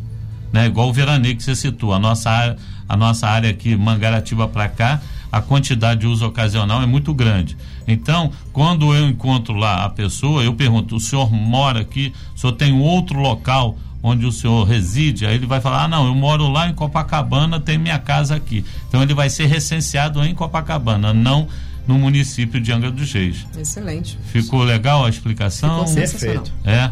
né? 0.52 0.68
Igual 0.68 0.90
o 0.90 0.94
veraneio 0.94 1.36
que 1.36 1.44
você 1.44 1.56
citou. 1.56 1.94
A 1.94 2.00
nossa 2.00 2.30
área, 2.30 2.58
a 2.88 2.96
nossa 2.96 3.28
área 3.28 3.50
aqui, 3.50 3.76
Mangaratiba 3.76 4.48
para 4.48 4.68
cá, 4.70 5.02
a 5.32 5.42
quantidade 5.42 6.02
de 6.02 6.08
uso 6.08 6.26
ocasional 6.26 6.82
é 6.82 6.86
muito 6.86 7.14
grande. 7.14 7.58
Então, 7.88 8.32
quando 8.52 8.94
eu 8.94 9.08
encontro 9.08 9.54
lá 9.54 9.86
a 9.86 9.90
pessoa, 9.90 10.44
eu 10.44 10.54
pergunto: 10.54 10.96
o 10.96 11.00
senhor 11.00 11.32
mora 11.32 11.82
aqui? 11.82 12.14
O 12.36 12.40
senhor 12.40 12.54
tem 12.54 12.74
outro 12.80 13.20
local 13.20 13.78
onde 14.04 14.26
o 14.26 14.32
senhor 14.32 14.64
reside? 14.64 15.26
Aí 15.26 15.36
ele 15.36 15.46
vai 15.46 15.62
falar: 15.62 15.86
ah, 15.86 15.88
não, 15.88 16.06
eu 16.06 16.16
moro 16.16 16.48
lá 16.50 16.68
em 16.70 16.74
Copacabana, 16.74 17.60
tem 17.60 17.78
minha 17.78 17.98
casa 17.98 18.36
aqui. 18.36 18.64
Então, 18.88 19.02
ele 19.02 19.14
vai 19.14 19.30
ser 19.30 19.46
recenseado 19.48 20.24
em 20.24 20.36
Copacabana, 20.36 21.14
não 21.14 21.48
no 21.88 21.98
município 21.98 22.60
de 22.60 22.72
Angra 22.72 22.92
dos 22.92 23.12
Reis. 23.12 23.46
Excelente. 23.58 24.18
Ficou 24.32 24.64
legal 24.64 25.06
a 25.06 25.10
explicação? 25.10 25.86
Ficou 25.88 25.96
Perfeito. 25.96 26.52
É. 26.64 26.92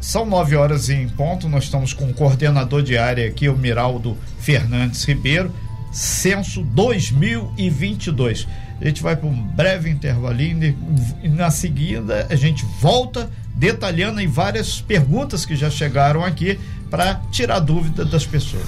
São 0.00 0.26
nove 0.26 0.56
horas 0.56 0.90
em 0.90 1.08
ponto, 1.08 1.48
nós 1.48 1.64
estamos 1.64 1.92
com 1.92 2.10
o 2.10 2.14
coordenador 2.14 2.82
de 2.82 2.98
área 2.98 3.28
aqui, 3.28 3.48
o 3.48 3.56
Miraldo 3.56 4.16
Fernandes 4.40 5.04
Ribeiro, 5.04 5.54
censo 5.92 6.62
2022. 6.62 8.46
A 8.80 8.84
gente 8.84 9.02
vai 9.02 9.16
para 9.16 9.28
um 9.28 9.42
breve 9.42 9.90
intervalinho 9.90 10.76
e 11.22 11.28
na 11.28 11.50
seguida 11.50 12.26
a 12.30 12.36
gente 12.36 12.64
volta 12.80 13.30
detalhando 13.54 14.20
em 14.20 14.28
várias 14.28 14.80
perguntas 14.80 15.44
que 15.44 15.56
já 15.56 15.68
chegaram 15.68 16.24
aqui 16.24 16.58
para 16.90 17.20
tirar 17.30 17.60
dúvida 17.60 18.04
das 18.04 18.26
pessoas. 18.26 18.64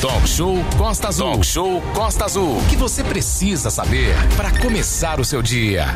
Talk 0.00 0.28
Show 0.28 0.56
Costa 0.76 1.08
Azul. 1.08 1.32
Talk 1.32 1.46
Show 1.46 1.82
Costa 1.94 2.24
Azul. 2.24 2.58
O 2.58 2.66
que 2.68 2.76
você 2.76 3.02
precisa 3.02 3.70
saber 3.70 4.14
para 4.36 4.50
começar 4.60 5.20
o 5.20 5.24
seu 5.24 5.42
dia? 5.42 5.86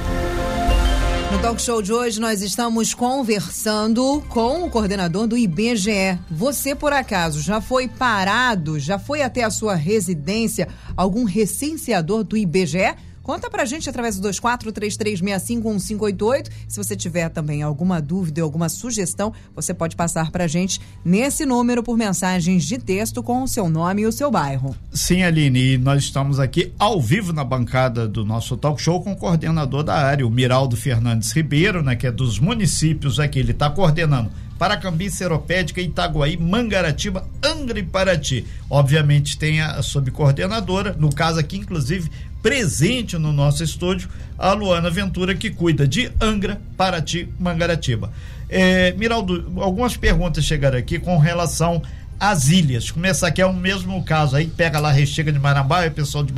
No 1.30 1.38
talk 1.38 1.62
show 1.62 1.80
de 1.80 1.92
hoje, 1.92 2.20
nós 2.20 2.42
estamos 2.42 2.92
conversando 2.92 4.20
com 4.28 4.64
o 4.64 4.70
coordenador 4.70 5.28
do 5.28 5.38
IBGE. 5.38 6.18
Você, 6.28 6.74
por 6.74 6.92
acaso, 6.92 7.40
já 7.40 7.60
foi 7.60 7.86
parado, 7.86 8.80
já 8.80 8.98
foi 8.98 9.22
até 9.22 9.44
a 9.44 9.50
sua 9.50 9.76
residência 9.76 10.66
algum 10.96 11.22
recenseador 11.22 12.24
do 12.24 12.36
IBGE? 12.36 12.96
Conta 13.22 13.50
pra 13.50 13.64
gente 13.64 13.88
através 13.88 14.18
do 14.18 14.28
2433651588. 14.28 16.48
Se 16.66 16.76
você 16.76 16.96
tiver 16.96 17.28
também 17.28 17.62
alguma 17.62 18.00
dúvida 18.00 18.42
alguma 18.42 18.68
sugestão, 18.68 19.32
você 19.54 19.72
pode 19.72 19.96
passar 19.96 20.30
pra 20.30 20.46
gente 20.46 20.80
nesse 21.04 21.46
número 21.46 21.82
por 21.82 21.96
mensagens 21.96 22.64
de 22.64 22.78
texto 22.78 23.22
com 23.22 23.42
o 23.42 23.48
seu 23.48 23.68
nome 23.68 24.02
e 24.02 24.06
o 24.06 24.12
seu 24.12 24.30
bairro. 24.30 24.74
Sim, 24.92 25.22
Aline, 25.22 25.74
e 25.74 25.78
nós 25.78 26.02
estamos 26.02 26.40
aqui 26.40 26.72
ao 26.78 27.00
vivo 27.00 27.32
na 27.32 27.44
bancada 27.44 28.08
do 28.08 28.24
nosso 28.24 28.56
talk 28.56 28.80
show 28.80 29.02
com 29.02 29.12
o 29.12 29.16
coordenador 29.16 29.82
da 29.82 29.94
área, 29.94 30.26
o 30.26 30.30
Miraldo 30.30 30.76
Fernandes 30.76 31.32
Ribeiro, 31.32 31.82
né, 31.82 31.96
que 31.96 32.06
é 32.06 32.10
dos 32.10 32.38
municípios 32.38 33.20
aqui, 33.20 33.38
ele 33.38 33.52
está 33.52 33.70
coordenando 33.70 34.30
Paracambi, 34.60 35.10
Seropédica, 35.10 35.80
Itaguaí, 35.80 36.36
Mangaratiba, 36.36 37.26
Angra 37.42 37.78
e 37.78 37.82
Paraty. 37.82 38.46
Obviamente 38.68 39.38
tem 39.38 39.62
a 39.62 39.82
subcoordenadora, 39.82 40.94
no 40.98 41.08
caso 41.08 41.40
aqui, 41.40 41.56
inclusive, 41.56 42.10
presente 42.42 43.18
no 43.18 43.32
nosso 43.32 43.62
estúdio, 43.62 44.08
a 44.38 44.52
Luana 44.52 44.90
Ventura, 44.90 45.34
que 45.34 45.50
cuida 45.50 45.86
de 45.86 46.10
Angra, 46.20 46.60
Paraty, 46.76 47.28
Mangaratiba. 47.38 48.12
É, 48.48 48.92
Miraldo, 48.92 49.52
algumas 49.60 49.96
perguntas 49.96 50.44
chegaram 50.44 50.78
aqui 50.78 50.98
com 50.98 51.18
relação 51.18 51.82
às 52.18 52.48
ilhas. 52.48 52.90
Começar 52.90 53.28
aqui 53.28 53.40
é 53.40 53.46
o 53.46 53.52
mesmo 53.52 54.02
caso, 54.02 54.36
aí 54.36 54.46
pega 54.46 54.78
lá 54.78 54.88
a 54.88 54.92
Rechega 54.92 55.30
de 55.30 55.38
Marambá, 55.38 55.86
o 55.86 55.90
pessoal 55.90 56.24
de 56.24 56.32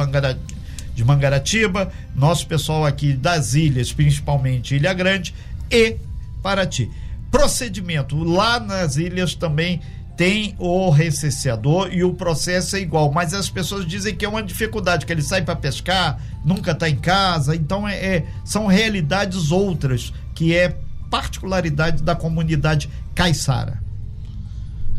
de 0.95 1.05
Mangaratiba, 1.05 1.91
nosso 2.15 2.47
pessoal 2.47 2.85
aqui 2.85 3.15
das 3.15 3.55
ilhas, 3.55 3.93
principalmente 3.93 4.75
Ilha 4.75 4.93
Grande 4.93 5.35
e 5.71 5.97
Paraty. 6.43 6.91
Procedimento, 7.31 8.23
lá 8.23 8.61
nas 8.61 8.97
ilhas 8.97 9.35
também 9.35 9.81
tem 10.23 10.55
o 10.57 10.89
recenseador 10.89 11.89
e 11.93 12.05
o 12.05 12.15
processo 12.15 12.77
é 12.77 12.79
igual, 12.79 13.11
mas 13.11 13.35
as 13.35 13.51
pessoas 13.51 13.85
dizem 13.85 14.15
que 14.15 14.25
é 14.25 14.29
uma 14.29 14.41
dificuldade, 14.41 15.05
que 15.05 15.13
ele 15.13 15.21
sai 15.21 15.43
para 15.43 15.57
pescar, 15.57 16.17
nunca 16.45 16.71
está 16.71 16.89
em 16.89 16.95
casa, 16.95 17.57
então 17.57 17.89
é, 17.89 17.97
é, 17.97 18.27
são 18.45 18.69
realidades 18.69 19.51
outras, 19.51 20.15
que 20.33 20.55
é 20.55 20.79
particularidade 21.11 22.05
da 22.05 22.15
comunidade 22.15 22.89
caiçara. 23.17 23.83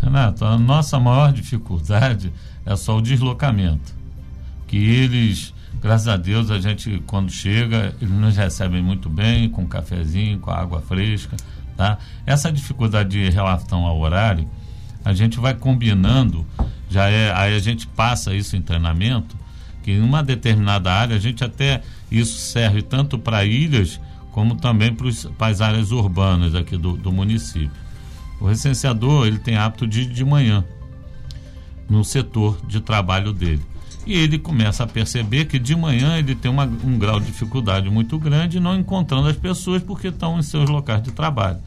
Renato, 0.01 0.43
a 0.43 0.57
nossa 0.57 0.99
maior 0.99 1.31
dificuldade 1.31 2.33
é 2.65 2.75
só 2.75 2.97
o 2.97 3.01
deslocamento, 3.01 3.95
que 4.67 4.75
eles, 4.75 5.53
graças 5.81 6.09
a 6.09 6.17
Deus, 6.17 6.51
a 6.51 6.59
gente 6.59 7.01
quando 7.07 7.31
chega, 7.31 7.95
eles 8.01 8.13
nos 8.13 8.35
recebem 8.35 8.83
muito 8.83 9.07
bem, 9.09 9.47
com 9.47 9.65
cafezinho, 9.65 10.37
com 10.39 10.51
água 10.51 10.81
fresca, 10.81 11.37
tá? 11.77 11.97
Essa 12.25 12.51
dificuldade 12.51 13.11
de 13.11 13.29
relação 13.29 13.85
ao 13.85 13.97
horário, 14.01 14.45
a 15.03 15.13
gente 15.13 15.39
vai 15.39 15.53
combinando, 15.53 16.45
já 16.89 17.09
é, 17.09 17.31
aí 17.33 17.55
a 17.55 17.59
gente 17.59 17.87
passa 17.87 18.33
isso 18.33 18.55
em 18.55 18.61
treinamento, 18.61 19.35
que 19.83 19.91
em 19.91 20.01
uma 20.01 20.23
determinada 20.23 20.91
área 20.91 21.15
a 21.15 21.19
gente 21.19 21.43
até 21.43 21.81
isso 22.11 22.37
serve 22.39 22.81
tanto 22.81 23.19
para 23.19 23.43
ilhas 23.43 23.99
como 24.31 24.55
também 24.55 24.95
para 25.37 25.47
as 25.47 25.61
áreas 25.61 25.91
urbanas 25.91 26.55
aqui 26.55 26.77
do, 26.77 26.93
do 26.93 27.11
município. 27.11 27.71
O 28.39 28.47
recenseador 28.47 29.27
ele 29.27 29.37
tem 29.37 29.57
hábito 29.57 29.85
de 29.85 30.05
de 30.05 30.25
manhã 30.25 30.65
no 31.89 32.03
setor 32.03 32.57
de 32.65 32.79
trabalho 32.81 33.31
dele. 33.31 33.61
E 34.05 34.13
ele 34.13 34.37
começa 34.37 34.83
a 34.83 34.87
perceber 34.87 35.45
que 35.45 35.57
de 35.57 35.75
manhã 35.75 36.17
ele 36.17 36.35
tem 36.35 36.51
uma, 36.51 36.65
um 36.65 36.97
grau 36.97 37.19
de 37.19 37.27
dificuldade 37.27 37.89
muito 37.89 38.17
grande 38.19 38.59
não 38.59 38.75
encontrando 38.75 39.27
as 39.27 39.37
pessoas 39.37 39.81
porque 39.81 40.07
estão 40.07 40.39
em 40.39 40.43
seus 40.43 40.69
locais 40.69 41.01
de 41.01 41.11
trabalho. 41.11 41.59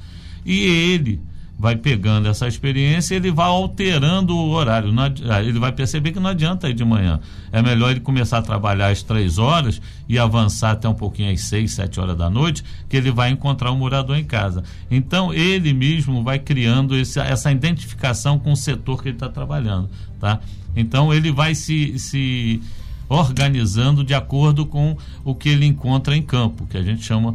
E 0.45 0.61
ele 0.61 1.21
vai 1.59 1.75
pegando 1.75 2.29
essa 2.29 2.47
experiência 2.47 3.15
ele 3.15 3.31
vai 3.31 3.47
alterando 3.47 4.37
o 4.37 4.51
horário. 4.51 4.93
Ah, 5.31 5.43
ele 5.43 5.59
vai 5.59 5.73
perceber 5.73 6.13
que 6.13 6.21
não 6.21 6.31
adianta 6.31 6.69
ir 6.69 6.75
de 6.75 6.85
manhã. 6.85 7.19
É 7.51 7.63
melhor 7.63 7.91
ele 7.91 8.01
começar 8.01 8.39
a 8.39 8.43
trabalhar 8.43 8.89
às 8.89 9.03
três 9.03 9.39
horas 9.39 9.81
e 10.09 10.19
avançar 10.19 10.73
até 10.73 10.89
um 10.89 10.95
pouquinho 10.95 11.33
às 11.33 11.41
seis, 11.41 11.73
sete 11.73 11.99
horas 11.99 12.17
da 12.17 12.29
noite, 12.29 12.63
que 12.89 12.97
ele 12.97 13.11
vai 13.11 13.31
encontrar 13.31 13.71
o 13.71 13.75
um 13.75 13.79
morador 13.79 14.17
em 14.19 14.25
casa. 14.25 14.63
Então, 14.91 15.33
ele 15.33 15.73
mesmo 15.73 16.23
vai 16.23 16.39
criando 16.39 16.97
esse, 16.97 17.19
essa 17.19 17.51
identificação 17.51 18.39
com 18.39 18.53
o 18.53 18.57
setor 18.57 19.03
que 19.03 19.09
ele 19.09 19.17
está 19.17 19.29
trabalhando. 19.29 19.89
Tá? 20.21 20.41
Então, 20.75 21.13
ele 21.13 21.33
vai 21.33 21.55
se, 21.55 21.99
se 21.99 22.61
organizando 23.09 24.05
de 24.05 24.13
acordo 24.13 24.67
com 24.67 24.95
o 25.25 25.35
que 25.35 25.49
ele 25.49 25.65
encontra 25.65 26.15
em 26.15 26.23
campo, 26.23 26.67
que 26.67 26.77
a 26.77 26.83
gente 26.83 27.03
chama, 27.03 27.35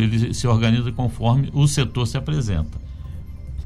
ele 0.00 0.32
se 0.32 0.46
organiza 0.46 0.90
conforme 0.90 1.50
o 1.52 1.66
setor 1.66 2.06
se 2.06 2.16
apresenta. 2.16 2.87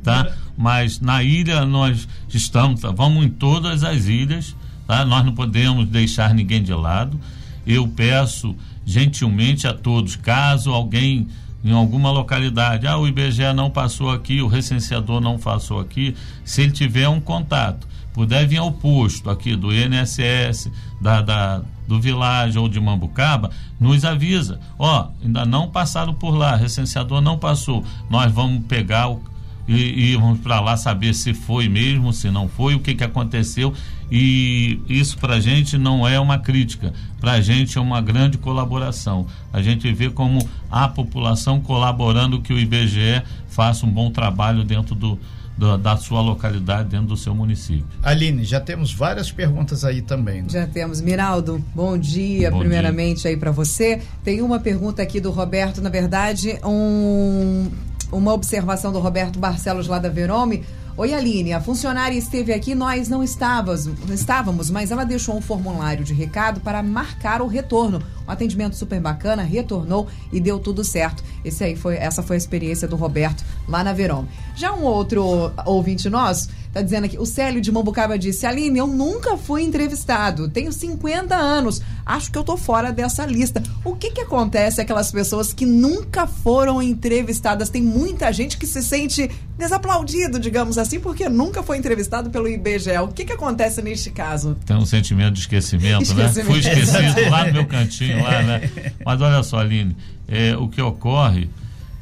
Tá? 0.03 0.33
Mas 0.57 1.01
na 1.01 1.23
ilha 1.23 1.65
nós 1.65 2.09
estamos, 2.29 2.81
tá? 2.81 2.91
vamos 2.91 3.25
em 3.25 3.29
todas 3.29 3.85
as 3.85 4.07
ilhas, 4.07 4.57
tá? 4.87 5.05
nós 5.05 5.25
não 5.25 5.35
podemos 5.35 5.87
deixar 5.87 6.35
ninguém 6.35 6.63
de 6.63 6.75
lado. 6.75 7.21
Eu 7.67 7.87
peço 7.87 8.55
gentilmente 8.85 9.67
a 9.67 9.73
todos, 9.73 10.17
caso 10.17 10.73
alguém 10.73 11.29
em 11.65 11.73
alguma 11.73 12.11
localidade, 12.11 12.89
ah, 12.89 12.99
o 12.99 13.07
IBGE 13.07 13.53
não 13.55 13.71
passou 13.71 14.11
aqui, 14.11 14.43
o 14.43 14.49
recenseador 14.49 15.21
não 15.21 15.39
passou 15.39 15.79
aqui, 15.79 16.17
se 16.45 16.63
ele 16.63 16.73
tiver 16.73 17.09
um 17.09 17.21
contato, 17.21 17.87
puder 18.13 18.47
vir 18.49 18.57
ao 18.57 18.73
posto 18.73 19.31
aqui 19.31 19.55
do 19.55 19.73
INSS, 19.73 20.69
da, 21.01 21.23
da 21.23 21.63
do 21.87 22.01
Vilage 22.01 22.59
ou 22.59 22.69
de 22.69 22.81
Mambucaba, 22.81 23.51
nos 23.79 24.05
avisa. 24.05 24.59
Ó, 24.79 25.09
ainda 25.23 25.45
não 25.45 25.69
passaram 25.69 26.15
por 26.15 26.35
lá, 26.35 26.57
recenseador 26.57 27.21
não 27.21 27.37
passou. 27.37 27.85
Nós 28.09 28.33
vamos 28.33 28.65
pegar 28.67 29.09
o, 29.11 29.21
e, 29.67 30.13
e 30.13 30.17
vamos 30.17 30.41
para 30.41 30.61
lá 30.61 30.77
saber 30.77 31.15
se 31.15 31.33
foi 31.33 31.69
mesmo, 31.69 32.13
se 32.13 32.31
não 32.31 32.49
foi, 32.49 32.75
o 32.75 32.81
que, 32.81 32.95
que 32.95 33.05
aconteceu. 33.05 33.73
E 34.11 34.81
isso 34.89 35.17
para 35.19 35.37
a 35.37 35.41
gente 35.41 35.79
não 35.79 36.07
é 36.07 36.21
uma 36.21 36.39
crítica, 36.39 36.93
para 37.19 37.33
a 37.33 37.41
gente 37.41 37.79
é 37.79 37.81
uma 37.81 38.01
grande 38.01 38.37
colaboração. 38.37 39.27
A 39.53 39.63
gente 39.63 39.91
vê 39.93 40.11
como 40.11 40.47
a 40.71 40.87
população 40.89 41.61
colaborando 41.61 42.41
que 42.43 42.53
o 42.53 42.59
IBGE 42.59 43.23
faça 43.49 43.87
um 43.87 43.91
bom 43.91 44.11
trabalho 44.11 44.65
dentro 44.65 44.95
do, 44.95 45.19
da, 45.57 45.77
da, 45.77 45.97
sua 45.97 46.21
localidade, 46.21 46.91
dentro 46.91 47.07
do 47.07 47.17
seu 47.17 47.35
município. 47.35 47.87
Aline, 48.03 48.45
já 48.45 48.61
temos 48.61 48.93
várias 48.93 49.31
perguntas 49.31 49.85
aí 49.85 50.03
também. 50.03 50.43
Né? 50.43 50.49
Já 50.51 50.67
temos. 50.67 51.01
Miraldo, 51.01 51.65
bom 51.75 51.97
dia, 51.97 52.51
bom 52.51 52.59
primeiramente 52.59 53.23
dia. 53.23 53.31
aí 53.31 53.37
para 53.37 53.51
você. 53.51 54.03
Tem 54.25 54.43
uma 54.43 54.59
pergunta 54.59 55.03
aqui 55.03 55.21
do 55.21 55.31
Roberto, 55.31 55.81
na 55.81 55.89
verdade, 55.89 56.59
um 56.65 57.71
uma 58.13 58.33
observação 58.33 58.93
do 58.93 59.01
Roberto 59.01 59.39
Barcelos 59.39 59.89
lá 59.89 59.99
da 59.99 60.11
Verome. 60.11 60.65
Oi, 60.95 61.15
Aline, 61.15 61.55
a 61.55 61.61
funcionária 61.61 62.15
esteve 62.15 62.53
aqui, 62.53 62.75
nós 62.75 63.09
não 63.09 63.25
estávamos, 63.25 63.87
estávamos, 64.11 64.71
mas 64.71 64.91
ela 64.91 65.05
deixou 65.05 65.35
um 65.35 65.41
formulário 65.41 66.05
de 66.05 66.13
recado 66.13 66.61
para 66.61 66.83
marcar 66.83 67.41
o 67.41 67.47
retorno. 67.47 68.03
Um 68.29 68.31
atendimento 68.31 68.77
super 68.77 69.01
bacana, 69.01 69.43
retornou 69.43 70.07
e 70.31 70.39
deu 70.39 70.61
tudo 70.61 70.85
certo. 70.85 71.25
Esse 71.43 71.65
aí 71.65 71.75
foi, 71.75 71.97
essa 71.97 72.23
foi 72.23 72.37
a 72.37 72.39
experiência 72.39 72.87
do 72.87 72.95
Roberto 72.95 73.43
lá 73.67 73.83
na 73.83 73.95
Verome. 73.95 74.29
Já 74.55 74.73
um 74.73 74.85
outro 74.85 75.53
ouvinte 75.65 76.09
nosso 76.09 76.49
Tá 76.73 76.81
dizendo 76.81 77.05
aqui, 77.05 77.19
o 77.19 77.27
Célio 77.27 77.61
de 77.61 77.71
Mambucaba 77.71 78.19
disse: 78.19 78.47
Aline, 78.47 78.79
eu 78.79 78.87
nunca 78.87 79.37
fui 79.37 79.63
entrevistado, 79.63 80.49
tenho 80.49 80.73
50 80.73 81.37
anos, 81.37 81.83
acho 82.05 82.33
que 82.33 82.39
eu 82.39 82.43
tô 82.43 82.57
fora 82.57 82.91
dessa 82.91 83.27
lista. 83.27 83.63
O 83.85 83.95
que 83.95 84.11
que 84.11 84.23
acontece 84.23 84.81
aquelas 84.81 85.13
pessoas 85.13 85.53
que 85.53 85.67
nunca 85.67 86.27
foram 86.27 86.81
entrevistadas? 86.83 87.69
Tem 87.69 87.83
muita 87.83 88.33
gente 88.33 88.57
que 88.57 88.67
se 88.67 88.83
sente 88.83 89.31
desaplaudido, 89.59 90.41
digamos 90.41 90.79
assim, 90.79 90.99
porque 90.99 91.29
nunca 91.29 91.63
foi 91.63 91.77
entrevistado 91.77 92.31
pelo 92.31 92.49
IBGE. 92.49 92.97
O 93.03 93.09
que 93.09 93.27
que 93.27 93.35
acontece 93.35 93.83
neste 93.83 94.11
caso? 94.11 94.57
Tem 94.65 94.75
um 94.75 94.87
sentimento 94.87 95.35
de 95.35 95.41
esquecimento, 95.41 96.05
esquecimento. 96.05 96.39
né? 96.39 96.45
Fui 96.45 96.59
esquecido 96.59 97.31
lá 97.31 97.45
no 97.45 97.53
meu 97.53 97.67
cantinho, 97.67 98.23
lá, 98.23 98.43
né? 98.43 98.71
Mas 99.05 99.21
olha 99.21 99.43
só, 99.43 99.59
Aline, 99.59 99.95
é, 100.27 100.57
o 100.57 100.69
que 100.69 100.81
ocorre 100.81 101.51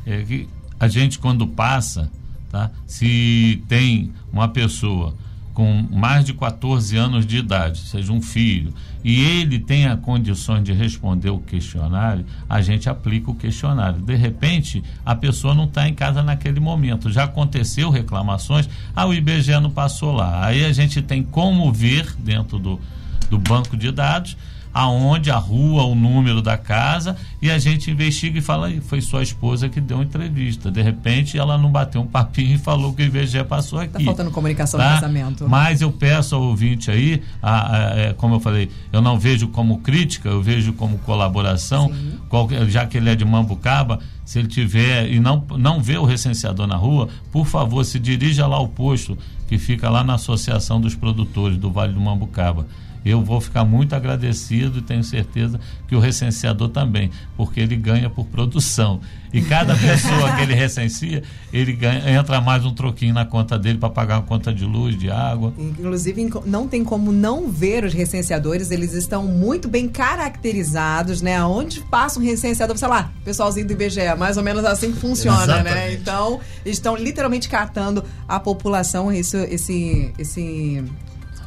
é 0.06 0.22
que 0.22 0.48
a 0.78 0.86
gente, 0.86 1.18
quando 1.18 1.44
passa, 1.44 2.08
tá? 2.50 2.70
se 2.86 3.62
tem 3.68 4.12
uma 4.32 4.48
pessoa 4.48 5.14
com 5.54 5.86
mais 5.90 6.24
de 6.24 6.32
14 6.32 6.96
anos 6.96 7.26
de 7.26 7.36
idade, 7.36 7.80
seja 7.80 8.12
um 8.12 8.22
filho, 8.22 8.72
e 9.04 9.20
ele 9.20 9.58
tem 9.58 9.86
a 9.86 9.96
condições 9.96 10.62
de 10.62 10.72
responder 10.72 11.30
o 11.30 11.38
questionário, 11.38 12.24
a 12.48 12.60
gente 12.60 12.88
aplica 12.88 13.30
o 13.30 13.34
questionário. 13.34 14.00
De 14.00 14.14
repente, 14.14 14.82
a 15.04 15.14
pessoa 15.14 15.54
não 15.54 15.64
está 15.64 15.88
em 15.88 15.94
casa 15.94 16.22
naquele 16.22 16.60
momento. 16.60 17.10
Já 17.10 17.24
aconteceu 17.24 17.90
reclamações, 17.90 18.68
ah, 18.94 19.06
o 19.06 19.14
IBGE 19.14 19.58
não 19.60 19.70
passou 19.70 20.12
lá. 20.12 20.46
Aí 20.46 20.64
a 20.64 20.72
gente 20.72 21.02
tem 21.02 21.22
como 21.22 21.72
ver 21.72 22.14
dentro 22.18 22.58
do, 22.58 22.80
do 23.28 23.38
banco 23.38 23.76
de 23.76 23.90
dados 23.90 24.36
aonde 24.72 25.30
a 25.30 25.36
rua, 25.36 25.84
o 25.84 25.94
número 25.94 26.40
da 26.40 26.56
casa, 26.56 27.16
e 27.42 27.50
a 27.50 27.58
gente 27.58 27.90
investiga 27.90 28.38
e 28.38 28.42
fala, 28.42 28.70
foi 28.82 29.00
sua 29.00 29.22
esposa 29.22 29.68
que 29.68 29.80
deu 29.80 30.02
entrevista. 30.02 30.70
De 30.70 30.80
repente, 30.80 31.38
ela 31.38 31.58
não 31.58 31.70
bateu 31.70 32.00
um 32.00 32.06
papinho 32.06 32.54
e 32.54 32.58
falou 32.58 32.92
que 32.92 33.02
o 33.02 33.06
IBGE 33.06 33.44
passou 33.44 33.78
tá 33.78 33.84
aqui. 33.84 33.96
Está 33.96 34.04
faltando 34.04 34.30
comunicação 34.30 34.78
tá? 34.78 34.88
no 34.88 34.94
casamento. 34.94 35.48
Mas 35.48 35.80
eu 35.80 35.90
peço 35.90 36.34
ao 36.34 36.42
ouvinte 36.42 36.90
aí, 36.90 37.22
a, 37.42 37.76
a, 37.76 37.98
é, 37.98 38.12
como 38.12 38.36
eu 38.36 38.40
falei, 38.40 38.70
eu 38.92 39.00
não 39.02 39.18
vejo 39.18 39.48
como 39.48 39.78
crítica, 39.78 40.28
eu 40.28 40.42
vejo 40.42 40.72
como 40.72 40.98
colaboração, 40.98 41.92
qualquer, 42.28 42.68
já 42.68 42.86
que 42.86 42.96
ele 42.96 43.10
é 43.10 43.16
de 43.16 43.24
Mambucaba, 43.24 43.98
se 44.24 44.38
ele 44.38 44.48
tiver 44.48 45.10
e 45.10 45.18
não, 45.18 45.44
não 45.58 45.82
vê 45.82 45.98
o 45.98 46.04
recenseador 46.04 46.66
na 46.66 46.76
rua, 46.76 47.08
por 47.32 47.46
favor, 47.46 47.84
se 47.84 47.98
dirija 47.98 48.46
lá 48.46 48.56
ao 48.56 48.68
posto 48.68 49.18
que 49.48 49.58
fica 49.58 49.90
lá 49.90 50.04
na 50.04 50.14
Associação 50.14 50.80
dos 50.80 50.94
Produtores 50.94 51.56
do 51.56 51.72
Vale 51.72 51.92
do 51.92 52.00
Mambucaba 52.00 52.66
eu 53.04 53.22
vou 53.22 53.40
ficar 53.40 53.64
muito 53.64 53.94
agradecido 53.94 54.78
e 54.78 54.82
tenho 54.82 55.02
certeza 55.02 55.58
que 55.88 55.94
o 55.94 55.98
recenseador 55.98 56.68
também, 56.68 57.10
porque 57.36 57.60
ele 57.60 57.76
ganha 57.76 58.10
por 58.10 58.26
produção. 58.26 59.00
E 59.32 59.40
cada 59.40 59.74
pessoa 59.78 60.32
que 60.36 60.42
ele 60.42 60.54
recensia, 60.54 61.22
ele 61.52 61.72
ganha, 61.72 62.10
entra 62.10 62.40
mais 62.40 62.64
um 62.64 62.74
troquinho 62.74 63.14
na 63.14 63.24
conta 63.24 63.58
dele 63.58 63.78
para 63.78 63.88
pagar 63.88 64.16
uma 64.18 64.26
conta 64.26 64.52
de 64.52 64.64
luz, 64.64 64.98
de 64.98 65.10
água. 65.10 65.52
Inclusive, 65.58 66.30
não 66.44 66.68
tem 66.68 66.84
como 66.84 67.10
não 67.12 67.50
ver 67.50 67.84
os 67.84 67.94
recenseadores, 67.94 68.70
eles 68.70 68.92
estão 68.92 69.24
muito 69.24 69.68
bem 69.68 69.88
caracterizados, 69.88 71.22
né? 71.22 71.42
Onde 71.44 71.80
passa 71.80 72.18
um 72.18 72.22
recenseador, 72.22 72.76
sei 72.76 72.88
lá, 72.88 73.10
pessoalzinho 73.24 73.66
do 73.66 73.72
IBGE, 73.72 74.14
mais 74.18 74.36
ou 74.36 74.42
menos 74.42 74.64
assim 74.64 74.92
que 74.92 74.98
funciona, 74.98 75.38
né? 75.38 75.60
Exatamente. 75.60 75.74
né? 75.74 75.92
Então, 75.94 76.40
estão 76.64 76.96
literalmente 76.96 77.48
catando 77.48 78.04
a 78.28 78.38
população, 78.38 79.12
isso, 79.12 79.36
esse, 79.36 80.12
esse 80.18 80.84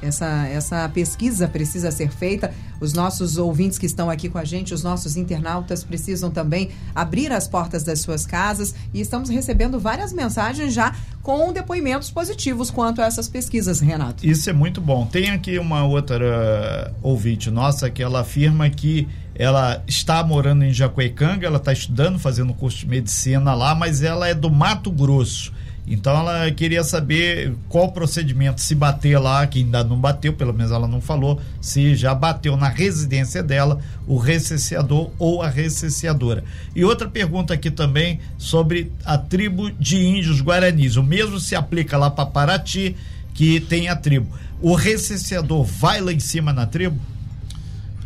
essa, 0.04 0.48
essa 0.48 0.90
pesquisa 0.90 1.48
precisa 1.48 1.92
ser 1.92 2.12
feita. 2.12 2.54
Os 2.80 2.94
nossos 2.94 3.38
ouvintes 3.38 3.78
que 3.78 3.86
estão 3.86 4.10
aqui 4.10 4.28
com 4.28 4.38
a 4.38 4.44
gente, 4.44 4.74
os 4.74 4.84
nossos 4.84 5.16
internautas, 5.16 5.84
precisam 5.84 6.30
também 6.30 6.70
abrir 6.94 7.32
as 7.32 7.48
portas 7.48 7.84
das 7.84 8.02
suas 8.02 8.26
casas. 8.26 8.76
E 8.94 9.00
estamos 9.00 9.30
recebendo 9.30 9.80
várias 9.80 10.12
mensagens 10.12 10.74
já 10.74 10.94
com 11.22 11.54
depoimentos 11.54 12.12
positivos 12.12 12.70
quanto 12.70 13.02
a 13.02 13.06
essas 13.06 13.30
pesquisas, 13.30 13.80
Renato. 13.80 14.26
Isso 14.26 14.50
é 14.50 14.54
muito 14.54 14.82
bom. 14.82 15.06
Tem 15.06 15.30
aqui 15.30 15.58
uma 15.58 15.86
outra 15.86 16.94
ouvinte 17.02 17.50
nossa 17.50 17.90
que 17.90 18.04
ela 18.04 18.20
afirma 18.20 18.70
que 18.70 19.08
ela 19.36 19.84
está 19.88 20.24
morando 20.24 20.64
em 20.64 20.74
Jacuecanga, 20.74 21.48
ela 21.48 21.58
está 21.58 21.74
estudando, 21.74 22.20
fazendo 22.20 22.54
curso 22.54 22.80
de 22.80 22.88
medicina 22.88 23.54
lá, 23.54 23.74
mas 23.74 24.04
ela 24.04 24.28
é 24.28 24.34
do 24.34 24.50
Mato 24.50 24.92
Grosso. 24.92 25.52
Então 25.86 26.18
ela 26.18 26.50
queria 26.52 26.84
saber 26.84 27.54
qual 27.68 27.92
procedimento, 27.92 28.62
se 28.62 28.74
bater 28.74 29.20
lá, 29.20 29.46
que 29.46 29.60
ainda 29.60 29.84
não 29.84 30.00
bateu, 30.00 30.32
pelo 30.32 30.54
menos 30.54 30.72
ela 30.72 30.88
não 30.88 31.02
falou, 31.02 31.42
se 31.60 31.94
já 31.96 32.16
bateu 32.16 32.56
na 32.56 32.70
residência 32.70 33.44
dela 33.44 33.80
o 34.08 34.18
recenseador 34.18 35.12
ou 35.20 35.42
a 35.42 35.50
recenseadora. 35.50 36.44
E 36.74 36.86
outra 36.86 37.10
pergunta 37.10 37.54
aqui 37.54 37.70
também 37.70 38.20
sobre 38.38 38.92
a 39.04 39.18
tribo 39.18 39.72
de 39.72 39.98
índios 39.98 40.42
guaranis. 40.42 40.96
O 40.96 41.04
mesmo 41.04 41.38
se 41.40 41.54
aplica 41.54 41.98
lá 41.98 42.10
para 42.10 42.26
Paraty, 42.28 42.96
que 43.34 43.60
tem 43.60 43.90
a 43.90 43.96
tribo. 43.96 44.28
O 44.62 44.76
recenseador 44.76 45.66
vai 45.66 46.00
lá 46.00 46.14
em 46.14 46.20
cima 46.20 46.54
na 46.54 46.66
tribo? 46.66 46.98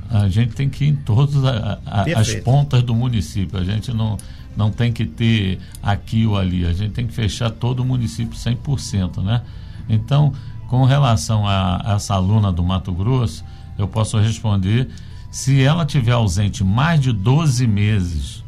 A 0.10 0.28
gente 0.30 0.56
tem 0.56 0.70
que 0.70 0.86
ir 0.86 0.88
em 0.88 0.96
todas 0.96 1.44
as 1.86 2.34
pontas 2.36 2.82
do 2.82 2.96
município. 2.96 3.60
A 3.60 3.64
gente 3.64 3.94
não 3.94 4.18
não 4.58 4.72
tem 4.72 4.92
que 4.92 5.06
ter 5.06 5.60
aqui 5.82 6.26
ou 6.26 6.36
ali, 6.36 6.66
a 6.66 6.74
gente 6.74 6.92
tem 6.92 7.06
que 7.06 7.14
fechar 7.14 7.52
todo 7.52 7.82
o 7.82 7.86
município 7.86 8.36
100%, 8.36 9.24
né? 9.24 9.44
Então, 9.88 10.34
com 10.68 10.84
relação 10.84 11.48
a, 11.48 11.82
essa 11.96 12.16
aluna 12.16 12.52
do 12.52 12.64
Mato 12.64 12.92
Grosso, 12.92 13.46
eu 13.78 13.88
posso 13.88 14.18
responder, 14.18 14.90
se 15.32 15.62
ela 15.62 15.86
tiver 15.86 16.14
ausente 16.14 16.64
mais 16.64 17.00
de 17.00 17.14
12 17.14 17.68
meses 17.68 18.44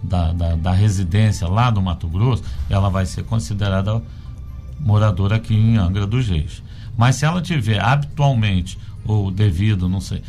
da, 0.00 0.32
da, 0.32 0.54
da 0.54 0.72
residência 0.72 1.48
lá 1.48 1.70
do 1.70 1.82
Mato 1.82 2.06
Grosso, 2.06 2.44
ela 2.70 2.88
vai 2.88 3.04
ser 3.04 3.24
considerada 3.24 4.00
moradora 4.78 5.36
aqui 5.36 5.54
em 5.54 5.76
Angra 5.76 6.06
dos 6.06 6.28
Reis. 6.28 6.62
Mas 6.96 7.16
se 7.16 7.24
ela 7.24 7.42
tiver 7.42 7.80
habitualmente, 7.80 8.78
ou 9.04 9.30
devido, 9.30 9.88
não 9.88 10.00
sei, 10.00 10.22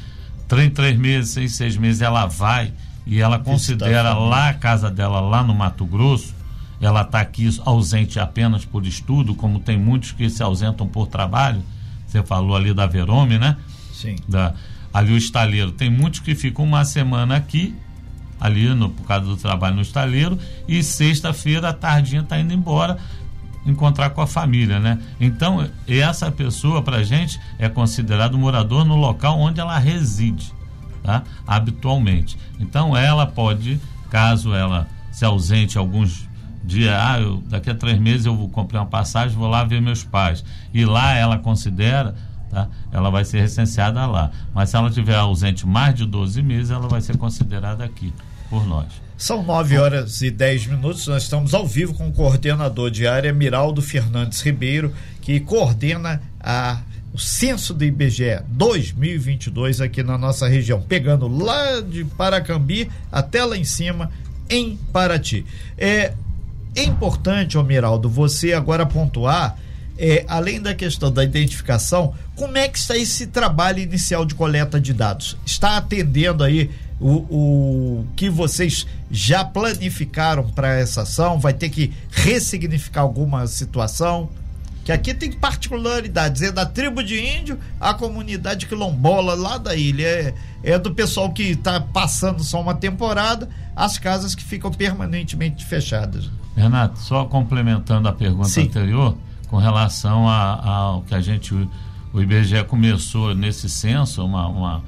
três, 0.48 0.74
três 0.74 0.98
meses, 0.98 1.30
seis, 1.30 1.56
seis 1.56 1.78
meses, 1.78 2.02
ela 2.02 2.26
vai 2.26 2.74
e 3.10 3.20
ela 3.20 3.40
considera 3.40 4.14
lá 4.14 4.50
a 4.50 4.54
casa 4.54 4.92
dela, 4.92 5.20
lá 5.20 5.42
no 5.44 5.56
Mato 5.56 5.84
Grosso, 5.84 6.36
ela 6.80 7.02
está 7.02 7.20
aqui 7.20 7.50
ausente 7.66 8.20
apenas 8.20 8.64
por 8.66 8.86
estudo, 8.86 9.34
como 9.34 9.60
tem 9.60 9.80
muitos 9.80 10.12
que 10.12 10.30
se 10.30 10.44
ausentam 10.44 10.88
por 10.88 11.08
trabalho. 11.08 11.64
Você 12.08 12.22
falou 12.22 12.56
ali 12.56 12.72
da 12.72 12.86
Verome, 12.86 13.40
né? 13.40 13.58
Sim. 13.92 14.16
Da, 14.28 14.54
ali 14.94 15.12
o 15.12 15.18
estaleiro. 15.18 15.72
Tem 15.72 15.90
muitos 15.90 16.20
que 16.20 16.36
ficam 16.36 16.64
uma 16.64 16.86
semana 16.86 17.36
aqui, 17.36 17.76
ali 18.40 18.70
no, 18.76 18.90
por 18.90 19.08
causa 19.08 19.26
do 19.26 19.36
trabalho 19.36 19.78
no 19.78 19.82
estaleiro, 19.82 20.38
e 20.68 20.84
sexta-feira, 20.84 21.70
à 21.70 21.74
tardinha, 21.74 22.22
está 22.22 22.40
indo 22.40 22.54
embora 22.54 23.00
encontrar 23.66 24.12
com 24.12 24.22
a 24.22 24.28
família, 24.28 24.80
né? 24.80 25.00
Então, 25.20 25.68
essa 25.88 26.32
pessoa, 26.32 26.84
para 26.84 27.04
gente, 27.04 27.40
é 27.58 27.68
considerado 27.68 28.38
morador 28.38 28.86
no 28.86 28.96
local 28.96 29.40
onde 29.40 29.60
ela 29.60 29.80
reside. 29.80 30.54
Tá? 31.10 31.24
habitualmente. 31.48 32.38
Então 32.60 32.96
ela 32.96 33.26
pode, 33.26 33.80
caso 34.12 34.54
ela 34.54 34.88
se 35.12 35.26
ausente 35.26 35.76
alguns 35.76 36.30
dias, 36.64 36.94
ah, 36.94 37.20
eu, 37.20 37.42
daqui 37.48 37.72
a 37.72 37.74
três 37.74 38.00
meses 38.00 38.28
eu 38.28 38.36
vou 38.36 38.48
comprar 38.48 38.82
uma 38.82 38.86
passagem, 38.86 39.36
vou 39.36 39.48
lá 39.48 39.64
ver 39.64 39.82
meus 39.82 40.04
pais. 40.04 40.46
E 40.72 40.86
lá 40.86 41.16
ela 41.16 41.40
considera, 41.40 42.14
tá? 42.52 42.68
ela 42.92 43.10
vai 43.10 43.26
ser 43.26 43.42
recenseada 43.42 44.06
lá. 44.06 44.30
Mas 44.54 44.70
se 44.70 44.76
ela 44.76 44.90
estiver 44.90 45.16
ausente 45.16 45.66
mais 45.66 45.96
de 45.96 46.06
12 46.06 46.44
meses, 46.44 46.70
ela 46.70 46.88
vai 46.88 47.02
ser 47.02 47.18
considerada 47.18 47.84
aqui 47.84 48.14
por 48.52 48.68
nós. 48.68 48.88
São 49.18 49.42
9 49.42 49.80
horas 49.80 50.22
e 50.22 50.30
10 50.30 50.68
minutos. 50.68 51.08
Nós 51.08 51.24
estamos 51.24 51.56
ao 51.56 51.66
vivo 51.66 51.96
com 51.96 52.08
o 52.08 52.14
coordenador 52.14 52.92
de 52.92 53.08
área, 53.08 53.34
Miraldo 53.34 53.82
Fernandes 53.82 54.42
Ribeiro, 54.42 54.94
que 55.22 55.40
coordena 55.40 56.22
a 56.40 56.82
o 57.14 57.18
censo 57.18 57.74
do 57.74 57.84
IBGE 57.84 58.42
2022 58.48 59.82
aqui 59.82 60.04
na 60.04 60.18
nossa 60.18 60.48
região, 60.48 60.82
pegando 60.82 61.28
lá 61.28 61.82
de 61.82 62.06
Paracambi 62.06 62.90
até 63.12 63.44
lá 63.44 63.58
em 63.58 63.64
cima 63.64 64.12
em 64.50 64.78
Paraty. 64.92 65.46
É, 65.78 66.14
é 66.76 66.84
importante, 66.84 67.58
Miraldo, 67.58 68.10
você 68.10 68.54
agora 68.54 68.86
pontuar, 68.86 69.58
é, 69.98 70.24
além 70.28 70.62
da 70.62 70.74
questão 70.74 71.12
da 71.12 71.24
identificação, 71.24 72.14
como 72.36 72.58
é 72.58 72.68
que 72.68 72.78
está 72.78 72.96
esse 72.96 73.28
trabalho 73.28 73.80
inicial 73.80 74.26
de 74.26 74.34
coleta 74.34 74.80
de 74.80 74.94
dados? 74.94 75.36
Está 75.46 75.78
atendendo 75.78 76.44
aí 76.44 76.70
o, 77.00 77.10
o 77.30 78.08
que 78.16 78.30
vocês 78.30 78.88
já 79.12 79.44
planificaram 79.44 80.50
para 80.50 80.76
essa 80.76 81.02
ação? 81.02 81.40
Vai 81.40 81.54
ter 81.54 81.70
que 81.70 81.94
ressignificar 82.12 83.02
alguma 83.02 83.46
situação? 83.48 84.30
Que 84.84 84.92
aqui 84.92 85.14
tem 85.14 85.32
particularidades, 85.32 86.42
é 86.42 86.52
da 86.52 86.66
tribo 86.66 87.04
de 87.04 87.20
índio, 87.20 87.60
a 87.80 87.94
comunidade 87.94 88.66
quilombola 88.66 89.36
lá 89.36 89.58
da 89.58 89.76
ilha, 89.76 90.06
é, 90.06 90.34
é 90.64 90.80
do 90.80 90.94
pessoal 90.94 91.32
que 91.32 91.44
está 91.44 91.80
passando 91.80 92.44
só 92.44 92.60
uma 92.62 92.74
temporada, 92.74 93.50
as 93.76 93.98
casas 93.98 94.34
que 94.34 94.44
ficam 94.44 94.72
permanentemente 94.72 95.66
fechadas. 95.66 96.30
Renato, 96.56 97.00
só 97.00 97.26
complementando 97.26 98.08
a 98.08 98.14
pergunta 98.14 98.50
Sim. 98.50 98.64
anterior, 98.64 99.16
com 99.48 99.58
relação 99.58 100.28
ao 100.28 101.02
que 101.04 101.16
a 101.16 101.22
gente, 101.22 101.54
o 102.14 102.22
IBGE 102.22 102.64
começou 102.66 103.34
nesse 103.36 103.70
censo, 103.70 104.26
uma, 104.26 104.48
uma 104.48 104.84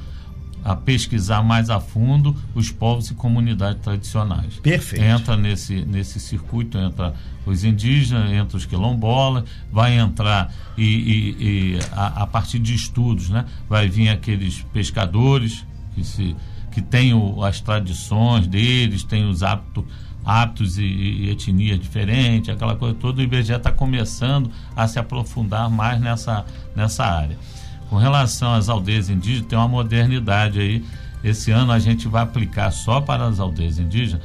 a 0.63 0.75
pesquisar 0.75 1.41
mais 1.41 1.69
a 1.69 1.79
fundo 1.79 2.35
os 2.53 2.71
povos 2.71 3.09
e 3.09 3.15
comunidades 3.15 3.81
tradicionais. 3.81 4.55
Perfeito. 4.59 5.03
Entra 5.03 5.35
nesse, 5.35 5.83
nesse 5.85 6.19
circuito, 6.19 6.77
entra 6.77 7.13
os 7.45 7.63
indígenas, 7.63 8.31
entra 8.31 8.57
os 8.57 8.65
quilombolas, 8.65 9.43
vai 9.71 9.97
entrar 9.97 10.53
e, 10.77 10.83
e, 10.83 11.35
e 11.39 11.79
a, 11.91 12.23
a, 12.23 12.27
partir 12.27 12.59
de 12.59 12.73
estudos, 12.75 13.29
né, 13.29 13.45
vai 13.67 13.87
vir 13.87 14.09
aqueles 14.09 14.61
pescadores 14.71 15.65
que, 15.95 16.03
se, 16.03 16.35
que 16.71 16.81
têm 16.81 17.13
o, 17.13 17.43
as 17.43 17.59
tradições 17.59 18.45
deles, 18.45 19.03
têm 19.03 19.27
os 19.27 19.41
hábitos, 19.41 19.85
hábitos 20.23 20.77
e, 20.77 20.83
e 20.83 21.29
etnias 21.31 21.79
diferentes, 21.79 22.49
aquela 22.49 22.75
coisa 22.75 22.95
toda. 22.95 23.19
O 23.19 23.23
IBGE 23.23 23.53
está 23.53 23.71
começando 23.71 24.51
a 24.75 24.87
se 24.87 24.99
aprofundar 24.99 25.69
mais 25.69 25.99
nessa, 25.99 26.45
nessa 26.75 27.03
área. 27.03 27.37
Com 27.91 27.97
relação 27.97 28.53
às 28.53 28.69
aldeias 28.69 29.09
indígenas, 29.09 29.47
tem 29.49 29.59
uma 29.59 29.67
modernidade 29.67 30.61
aí. 30.61 30.81
Esse 31.21 31.51
ano 31.51 31.73
a 31.73 31.77
gente 31.77 32.07
vai 32.07 32.23
aplicar 32.23 32.71
só 32.71 33.01
para 33.01 33.27
as 33.27 33.37
aldeias 33.37 33.77
indígenas. 33.77 34.23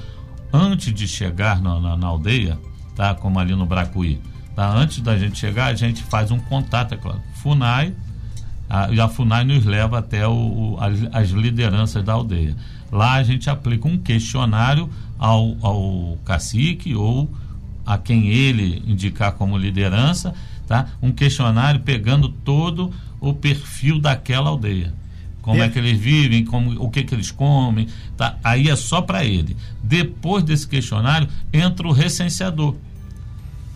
Antes 0.52 0.94
de 0.94 1.09
chegar 1.09 1.61
na, 1.61 1.81
na, 1.81 1.96
na 1.96 2.07
aldeia, 2.07 2.57
tá? 2.94 3.12
Como 3.12 3.40
ali 3.40 3.57
no 3.57 3.66
Bracuí, 3.66 4.20
tá? 4.55 4.72
Antes 4.72 5.00
da 5.00 5.18
gente 5.18 5.37
chegar, 5.37 5.66
a 5.66 5.74
gente 5.74 6.00
faz 6.05 6.31
um 6.31 6.38
contato, 6.38 6.94
é 6.94 6.96
claro. 6.96 7.20
FUNAI, 7.42 7.92
a, 8.70 8.88
e 8.92 9.00
a 9.00 9.09
FUNAI 9.09 9.42
nos 9.42 9.64
leva 9.64 9.98
até 9.98 10.29
o, 10.29 10.33
o, 10.33 10.79
as, 10.81 11.00
as, 11.12 11.31
lideranças 11.31 12.05
da 12.05 12.12
aldeia. 12.12 12.55
Lá 12.92 13.14
a 13.14 13.24
gente 13.24 13.50
aplica 13.50 13.88
um 13.88 13.98
questionário 13.98 14.88
ao, 15.18 15.57
ao 15.61 16.16
cacique 16.24 16.94
ou 16.94 17.29
a 17.85 17.98
quem 17.98 18.29
ele 18.29 18.81
indicar 18.87 19.33
como 19.33 19.59
liderança, 19.59 20.33
tá? 20.68 20.87
Um 21.02 21.11
questionário 21.11 21.81
pegando 21.81 22.29
todo 22.29 22.92
o 23.29 23.35
perfil 23.35 23.99
daquela 23.99 24.51
aldeia. 24.51 24.93
Como 25.43 25.62
é 25.62 25.69
que 25.69 25.79
eles 25.79 25.97
vivem, 25.97 26.45
como, 26.45 26.73
o 26.83 26.91
que, 26.91 27.05
que 27.05 27.15
eles 27.15 27.31
comem, 27.31 27.87
tá? 28.17 28.37
Aí 28.43 28.69
é 28.69 28.75
só 28.75 29.01
para 29.01 29.25
ele. 29.25 29.57
Depois 29.81 30.43
desse 30.43 30.67
questionário, 30.67 31.29
entra 31.53 31.87
o 31.87 31.93
recenseador. 31.93 32.75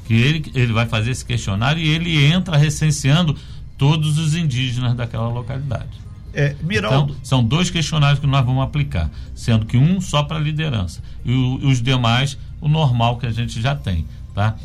Que 0.04 0.14
ele, 0.14 0.50
ele 0.52 0.72
vai 0.72 0.86
fazer 0.86 1.12
esse 1.12 1.24
questionário 1.24 1.80
e 1.80 1.88
ele 1.88 2.24
entra 2.24 2.56
recenseando 2.56 3.36
todos 3.78 4.18
os 4.18 4.34
indígenas 4.34 4.96
daquela 4.96 5.28
localidade. 5.28 6.00
É, 6.34 6.56
Miraldo. 6.60 7.12
Então, 7.12 7.24
são 7.24 7.44
dois 7.44 7.70
questionários 7.70 8.18
que 8.18 8.26
nós 8.26 8.44
vamos 8.44 8.64
aplicar, 8.64 9.08
sendo 9.34 9.64
que 9.64 9.76
um 9.76 10.00
só 10.00 10.24
para 10.24 10.40
liderança 10.40 11.00
e 11.24 11.32
o, 11.32 11.68
os 11.68 11.80
demais 11.80 12.36
o 12.60 12.68
normal 12.68 13.16
que 13.16 13.26
a 13.26 13.30
gente 13.30 13.60
já 13.60 13.74
tem, 13.74 14.06
tá? 14.34 14.56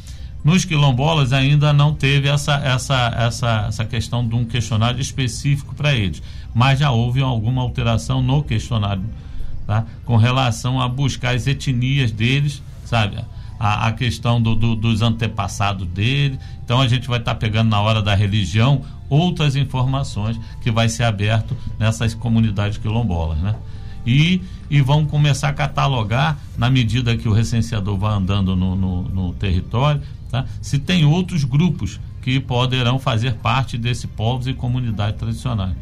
Nos 0.45 0.63
quilombolas 0.63 1.33
ainda 1.33 1.73
não 1.73 1.91
teve 1.95 2.29
essa, 2.29 2.53
essa, 2.57 3.11
essa, 3.17 3.65
essa 3.67 3.83
questão 3.83 4.25
de 4.27 4.35
um 4.35 4.45
questionário 4.45 5.01
específico 5.01 5.73
para 5.73 5.95
eles, 5.95 6.21
mas 6.53 6.77
já 6.77 6.91
houve 6.91 7.19
alguma 7.19 7.63
alteração 7.63 8.21
no 8.21 8.43
questionário, 8.43 9.03
tá? 9.65 9.83
com 10.05 10.17
relação 10.17 10.79
a 10.79 10.87
buscar 10.87 11.33
as 11.33 11.47
etnias 11.47 12.11
deles, 12.11 12.61
sabe? 12.85 13.17
A, 13.59 13.87
a 13.87 13.93
questão 13.93 14.39
do, 14.39 14.53
do, 14.53 14.75
dos 14.75 15.01
antepassados 15.01 15.87
dele. 15.87 16.37
Então 16.63 16.79
a 16.79 16.87
gente 16.87 17.07
vai 17.07 17.17
estar 17.17 17.33
tá 17.33 17.39
pegando 17.39 17.71
na 17.71 17.81
hora 17.81 18.03
da 18.03 18.13
religião 18.13 18.83
outras 19.09 19.55
informações 19.55 20.39
que 20.61 20.69
vai 20.69 20.89
ser 20.89 21.05
aberto 21.05 21.57
nessas 21.79 22.13
comunidades 22.13 22.77
quilombolas, 22.77 23.39
né? 23.39 23.55
E, 24.05 24.43
e 24.69 24.81
vão 24.81 25.05
começar 25.05 25.49
a 25.49 25.53
catalogar 25.53 26.37
na 26.57 26.69
medida 26.69 27.15
que 27.15 27.27
o 27.27 27.33
recenseador 27.33 27.97
vai 27.97 28.13
andando 28.13 28.55
no, 28.55 28.75
no, 28.75 29.01
no 29.03 29.33
território 29.33 30.01
tá? 30.29 30.45
se 30.61 30.79
tem 30.79 31.05
outros 31.05 31.43
grupos 31.43 31.99
que 32.21 32.39
poderão 32.39 32.97
fazer 32.97 33.35
parte 33.35 33.77
desse 33.77 34.07
povos 34.07 34.47
e 34.47 34.53
comunidades 34.53 35.19
tradicionais. 35.19 35.75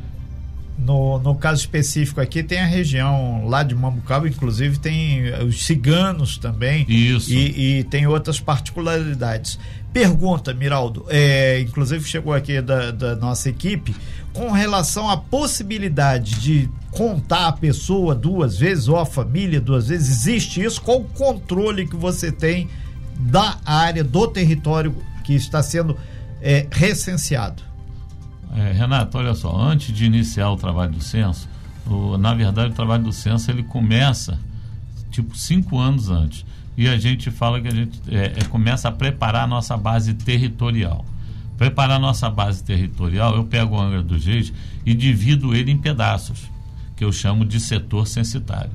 No, 0.77 1.19
no 1.19 1.35
caso 1.35 1.61
específico 1.61 2.19
aqui, 2.19 2.43
tem 2.43 2.59
a 2.59 2.65
região 2.65 3.47
lá 3.47 3.63
de 3.63 3.75
Mambucaba, 3.75 4.27
inclusive 4.27 4.79
tem 4.79 5.31
os 5.47 5.65
ciganos 5.65 6.37
também. 6.37 6.85
Isso. 6.89 7.31
E, 7.31 7.79
e 7.79 7.83
tem 7.85 8.07
outras 8.07 8.39
particularidades. 8.39 9.59
Pergunta, 9.93 10.53
Miraldo, 10.53 11.05
é, 11.07 11.61
inclusive 11.61 12.03
chegou 12.03 12.33
aqui 12.33 12.59
da, 12.61 12.91
da 12.91 13.15
nossa 13.15 13.47
equipe, 13.47 13.95
com 14.33 14.51
relação 14.51 15.07
à 15.07 15.15
possibilidade 15.15 16.39
de 16.39 16.69
contar 16.91 17.47
a 17.47 17.51
pessoa 17.51 18.15
duas 18.15 18.57
vezes 18.57 18.87
ou 18.87 18.97
a 18.97 19.05
família 19.05 19.61
duas 19.61 19.89
vezes, 19.89 20.09
existe 20.09 20.63
isso? 20.63 20.81
Qual 20.81 21.01
o 21.01 21.05
controle 21.05 21.87
que 21.87 21.95
você 21.95 22.31
tem 22.31 22.67
da 23.15 23.57
área, 23.65 24.03
do 24.03 24.27
território 24.27 24.95
que 25.23 25.33
está 25.33 25.61
sendo 25.61 25.97
é, 26.41 26.67
recenseado. 26.71 27.63
É, 28.55 28.71
Renato, 28.71 29.17
olha 29.17 29.33
só, 29.33 29.55
antes 29.55 29.95
de 29.95 30.05
iniciar 30.05 30.49
o 30.51 30.57
trabalho 30.57 30.91
do 30.91 31.01
censo, 31.01 31.47
o, 31.87 32.17
na 32.17 32.33
verdade 32.33 32.71
o 32.71 32.75
trabalho 32.75 33.03
do 33.03 33.13
censo 33.13 33.49
ele 33.49 33.63
começa 33.63 34.37
tipo 35.09 35.35
cinco 35.37 35.79
anos 35.79 36.09
antes 36.09 36.45
e 36.75 36.87
a 36.87 36.97
gente 36.97 37.29
fala 37.29 37.61
que 37.61 37.67
a 37.67 37.73
gente 37.73 38.01
é, 38.09 38.33
é, 38.37 38.43
começa 38.45 38.87
a 38.89 38.91
preparar 38.91 39.43
a 39.43 39.47
nossa 39.47 39.77
base 39.77 40.13
territorial. 40.13 41.05
Preparar 41.57 41.97
a 41.97 41.99
nossa 41.99 42.29
base 42.29 42.63
territorial, 42.63 43.35
eu 43.35 43.43
pego 43.43 43.75
o 43.75 43.79
Angra 43.79 44.01
dos 44.01 44.25
Reis 44.25 44.51
e 44.85 44.93
divido 44.93 45.55
ele 45.55 45.71
em 45.71 45.77
pedaços, 45.77 46.49
que 46.95 47.03
eu 47.03 47.11
chamo 47.11 47.45
de 47.45 47.59
setor 47.59 48.07
censitário. 48.07 48.71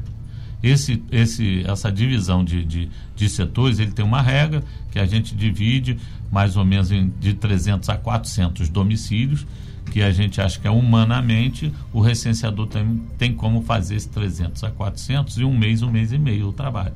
Esse, 0.63 1.03
esse, 1.11 1.65
essa 1.67 1.91
divisão 1.91 2.45
de, 2.45 2.65
de, 2.65 2.89
de 3.15 3.29
setores, 3.29 3.79
ele 3.79 3.93
tem 3.93 4.05
uma 4.05 4.23
regra 4.23 4.63
que 4.91 4.99
a 4.99 5.07
gente 5.07 5.35
divide 5.35 5.99
mais 6.31 6.57
ou 6.57 6.65
menos 6.65 6.91
em, 6.91 7.13
de 7.21 7.35
300 7.35 7.89
a 7.89 7.97
400 7.97 8.69
domicílios, 8.69 9.47
que 9.91 10.03
a 10.03 10.13
gente 10.13 10.41
acha 10.41 10.61
que 10.61 10.67
é 10.67 10.71
humanamente, 10.71 11.73
o 11.93 12.01
recenseador 12.01 12.67
tem, 12.67 13.03
tem 13.17 13.33
como 13.33 13.63
fazer 13.63 13.97
esse 13.97 14.09
300 14.09 14.63
a 14.65 14.71
400 14.71 15.39
em 15.39 15.45
um 15.45 15.57
mês, 15.57 15.83
um 15.83 15.91
mês 15.91 16.13
e 16.13 16.19
meio 16.19 16.49
o 16.49 16.53
trabalho. 16.53 16.95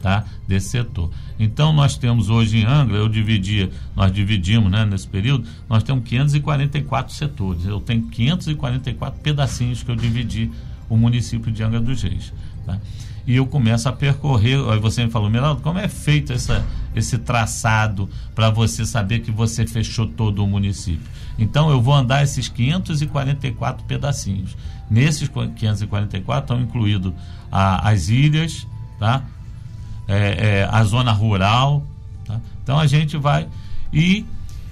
Tá? 0.00 0.24
desse 0.46 0.68
setor. 0.70 1.10
Então 1.40 1.72
nós 1.72 1.96
temos 1.96 2.30
hoje 2.30 2.58
em 2.58 2.64
Angra, 2.64 2.96
eu 2.96 3.08
dividia, 3.08 3.68
nós 3.96 4.12
dividimos, 4.12 4.70
né, 4.70 4.84
nesse 4.84 5.08
período, 5.08 5.46
nós 5.68 5.82
temos 5.82 6.08
544 6.08 7.12
setores. 7.12 7.64
Eu 7.64 7.80
tenho 7.80 8.02
544 8.02 9.20
pedacinhos 9.20 9.82
que 9.82 9.90
eu 9.90 9.96
dividi 9.96 10.50
o 10.88 10.96
município 10.96 11.50
de 11.50 11.62
Angra 11.62 11.80
dos 11.80 12.02
Reis. 12.02 12.32
Tá? 12.64 12.78
E 13.26 13.36
eu 13.36 13.46
começo 13.46 13.86
a 13.88 13.92
percorrer. 13.92 14.58
Aí 14.70 14.78
você 14.78 15.04
me 15.04 15.10
falou, 15.10 15.28
Meraldo, 15.28 15.60
como 15.60 15.78
é 15.78 15.86
feito 15.86 16.32
essa, 16.32 16.64
esse 16.96 17.18
traçado 17.18 18.08
para 18.34 18.48
você 18.48 18.86
saber 18.86 19.18
que 19.18 19.30
você 19.30 19.66
fechou 19.66 20.06
todo 20.06 20.42
o 20.42 20.46
município? 20.46 21.06
Então 21.38 21.70
eu 21.70 21.80
vou 21.80 21.94
andar 21.94 22.22
esses 22.22 22.48
544 22.48 23.84
pedacinhos. 23.84 24.56
Nesses 24.90 25.28
544 25.28 26.42
estão 26.42 26.60
incluídos 26.60 27.12
as 27.50 28.08
ilhas, 28.08 28.66
tá? 28.98 29.22
É, 30.08 30.60
é, 30.62 30.68
a 30.70 30.82
zona 30.84 31.12
rural. 31.12 31.84
Tá? 32.24 32.40
Então 32.62 32.78
a 32.78 32.86
gente 32.86 33.16
vai. 33.16 33.46
E 33.92 34.24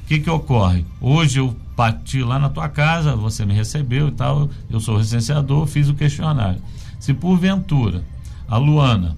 o 0.02 0.06
que, 0.06 0.18
que 0.18 0.30
ocorre? 0.30 0.84
Hoje 1.00 1.38
eu 1.38 1.54
bati 1.76 2.22
lá 2.22 2.38
na 2.38 2.48
tua 2.48 2.68
casa, 2.68 3.14
você 3.14 3.44
me 3.44 3.52
recebeu 3.52 4.08
e 4.08 4.12
tal, 4.12 4.48
eu 4.70 4.80
sou 4.80 4.96
recenseador, 4.96 5.66
fiz 5.66 5.88
o 5.88 5.94
questionário. 5.94 6.60
Se 6.98 7.12
porventura 7.12 8.02
a 8.48 8.56
Luana 8.56 9.16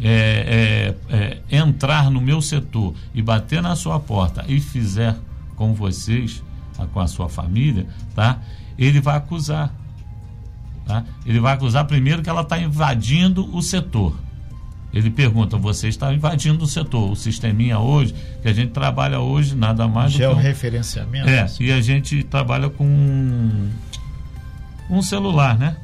é, 0.00 0.94
é, 1.10 1.16
é, 1.50 1.58
entrar 1.58 2.10
no 2.10 2.20
meu 2.20 2.40
setor 2.40 2.94
e 3.14 3.22
bater 3.22 3.62
na 3.62 3.74
sua 3.74 3.98
porta 3.98 4.44
e 4.46 4.60
fizer 4.60 5.16
com 5.56 5.74
vocês, 5.74 6.42
com 6.92 7.00
a 7.00 7.06
sua 7.06 7.28
família, 7.28 7.86
tá? 8.14 8.40
Ele 8.78 9.00
vai 9.00 9.16
acusar. 9.16 9.74
Tá? 10.86 11.02
Ele 11.24 11.40
vai 11.40 11.54
acusar 11.54 11.86
primeiro 11.86 12.22
que 12.22 12.28
ela 12.28 12.42
está 12.42 12.58
invadindo 12.58 13.54
o 13.56 13.62
setor. 13.62 14.14
Ele 14.96 15.10
pergunta: 15.10 15.58
você 15.58 15.88
está 15.88 16.10
invadindo 16.14 16.64
o 16.64 16.66
setor? 16.66 17.10
O 17.10 17.14
sisteminha 17.14 17.78
hoje, 17.78 18.14
que 18.40 18.48
a 18.48 18.52
gente 18.52 18.70
trabalha 18.70 19.20
hoje, 19.20 19.54
nada 19.54 19.86
mais 19.86 20.12
do 20.12 20.18
que. 20.18 20.26
Um, 20.26 20.34
referenciamento. 20.34 21.28
É, 21.28 21.46
e 21.60 21.70
a 21.70 21.82
gente 21.82 22.22
trabalha 22.22 22.70
com 22.70 23.68
um 24.88 25.02
celular, 25.02 25.58
né? 25.58 25.76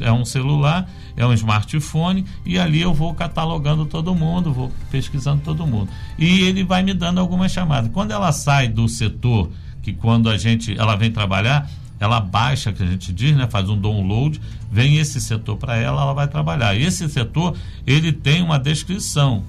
É 0.00 0.10
um 0.10 0.24
celular, 0.24 0.88
é 1.14 1.26
um 1.26 1.32
smartphone, 1.34 2.24
e 2.44 2.58
ali 2.58 2.80
eu 2.80 2.94
vou 2.94 3.12
catalogando 3.12 3.84
todo 3.84 4.14
mundo, 4.14 4.50
vou 4.50 4.72
pesquisando 4.90 5.42
todo 5.42 5.66
mundo. 5.66 5.90
E 6.18 6.40
ele 6.40 6.64
vai 6.64 6.82
me 6.82 6.94
dando 6.94 7.20
algumas 7.20 7.52
chamadas. 7.52 7.90
Quando 7.92 8.12
ela 8.12 8.32
sai 8.32 8.66
do 8.66 8.88
setor, 8.88 9.50
que 9.82 9.92
quando 9.92 10.30
a 10.30 10.38
gente 10.38 10.76
ela 10.78 10.96
vem 10.96 11.12
trabalhar, 11.12 11.68
ela 12.02 12.18
baixa, 12.18 12.72
que 12.72 12.82
a 12.82 12.86
gente 12.86 13.12
diz, 13.12 13.36
né, 13.36 13.46
faz 13.48 13.68
um 13.68 13.80
download, 13.80 14.40
vem 14.68 14.96
esse 14.96 15.20
setor 15.20 15.56
para 15.56 15.76
ela, 15.76 16.02
ela 16.02 16.12
vai 16.12 16.26
trabalhar. 16.26 16.74
E 16.74 16.82
esse 16.82 17.08
setor, 17.08 17.56
ele 17.86 18.10
tem 18.10 18.42
uma 18.42 18.58
descrição, 18.58 19.44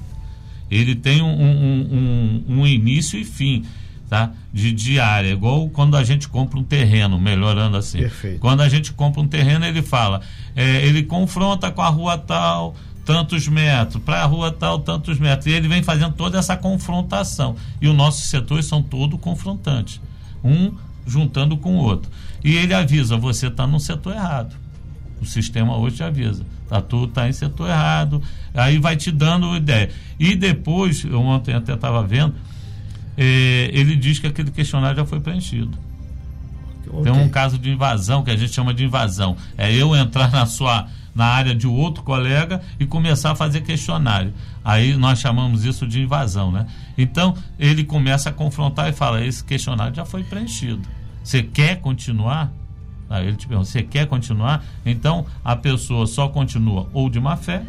ele 0.69 0.93
tem 0.93 1.23
um, 1.23 1.33
um, 1.33 2.43
um, 2.47 2.59
um 2.59 2.67
início 2.67 3.19
e 3.19 3.25
fim. 3.25 3.65
Tá? 4.07 4.29
De 4.53 4.71
diária, 4.71 5.31
igual 5.31 5.67
quando 5.69 5.97
a 5.97 6.03
gente 6.03 6.29
compra 6.29 6.59
um 6.59 6.63
terreno, 6.63 7.19
melhorando 7.19 7.75
assim. 7.75 7.97
Perfeito. 7.97 8.39
Quando 8.39 8.61
a 8.61 8.69
gente 8.69 8.93
compra 8.93 9.19
um 9.19 9.27
terreno, 9.27 9.65
ele 9.65 9.81
fala, 9.81 10.21
é, 10.55 10.85
ele 10.85 11.01
confronta 11.01 11.71
com 11.71 11.81
a 11.81 11.89
rua 11.89 12.15
tal, 12.19 12.75
tantos 13.03 13.47
metros, 13.47 14.03
para 14.03 14.21
a 14.21 14.25
rua 14.25 14.51
tal, 14.51 14.77
tantos 14.77 15.17
metros. 15.17 15.47
E 15.47 15.51
ele 15.55 15.67
vem 15.67 15.81
fazendo 15.81 16.13
toda 16.13 16.37
essa 16.37 16.55
confrontação. 16.55 17.55
E 17.81 17.87
os 17.87 17.95
nossos 17.95 18.29
setores 18.29 18.67
são 18.67 18.83
todos 18.83 19.19
confrontantes. 19.19 19.99
Um 20.43 20.71
juntando 21.05 21.57
com 21.57 21.75
o 21.75 21.79
outro. 21.79 22.11
E 22.43 22.55
ele 22.55 22.73
avisa, 22.73 23.17
você 23.17 23.47
está 23.47 23.65
no 23.65 23.79
setor 23.79 24.13
errado. 24.13 24.55
O 25.21 25.25
sistema 25.25 25.77
hoje 25.77 25.97
te 25.97 26.03
avisa. 26.03 26.45
Tá, 26.67 26.81
tu 26.81 27.05
está 27.05 27.29
em 27.29 27.33
setor 27.33 27.69
errado. 27.69 28.21
Aí 28.53 28.77
vai 28.77 28.95
te 28.95 29.11
dando 29.11 29.55
ideia. 29.55 29.89
E 30.19 30.35
depois, 30.35 31.03
eu 31.05 31.21
ontem 31.21 31.53
até 31.53 31.73
estava 31.73 32.03
vendo, 32.03 32.35
eh, 33.17 33.69
ele 33.73 33.95
diz 33.95 34.19
que 34.19 34.27
aquele 34.27 34.51
questionário 34.51 34.97
já 34.97 35.05
foi 35.05 35.19
preenchido. 35.19 35.77
Okay. 36.93 37.11
Tem 37.11 37.21
um 37.21 37.29
caso 37.29 37.57
de 37.57 37.71
invasão 37.71 38.23
que 38.23 38.31
a 38.31 38.37
gente 38.37 38.53
chama 38.53 38.73
de 38.73 38.83
invasão. 38.85 39.35
É 39.57 39.73
eu 39.73 39.95
entrar 39.95 40.31
na 40.31 40.45
sua 40.45 40.87
na 41.15 41.25
área 41.25 41.53
de 41.53 41.67
outro 41.67 42.03
colega 42.03 42.61
e 42.79 42.85
começar 42.85 43.31
a 43.31 43.35
fazer 43.35 43.61
questionário. 43.61 44.33
Aí 44.63 44.95
nós 44.95 45.19
chamamos 45.19 45.63
isso 45.63 45.87
de 45.87 46.01
invasão, 46.01 46.51
né? 46.51 46.65
Então 46.97 47.35
ele 47.59 47.83
começa 47.83 48.29
a 48.29 48.33
confrontar 48.33 48.89
e 48.89 48.93
fala: 48.93 49.23
esse 49.23 49.43
questionário 49.43 49.95
já 49.95 50.05
foi 50.05 50.23
preenchido. 50.23 50.81
Você 51.23 51.43
quer 51.43 51.79
continuar? 51.81 52.51
Aí 53.09 53.27
ele 53.27 53.37
te 53.37 53.47
pergunta: 53.47 53.69
você 53.69 53.83
quer 53.83 54.07
continuar? 54.07 54.63
Então 54.85 55.25
a 55.43 55.55
pessoa 55.55 56.07
só 56.07 56.27
continua 56.27 56.89
ou 56.93 57.09
de 57.09 57.19
má 57.19 57.35
fé 57.35 57.63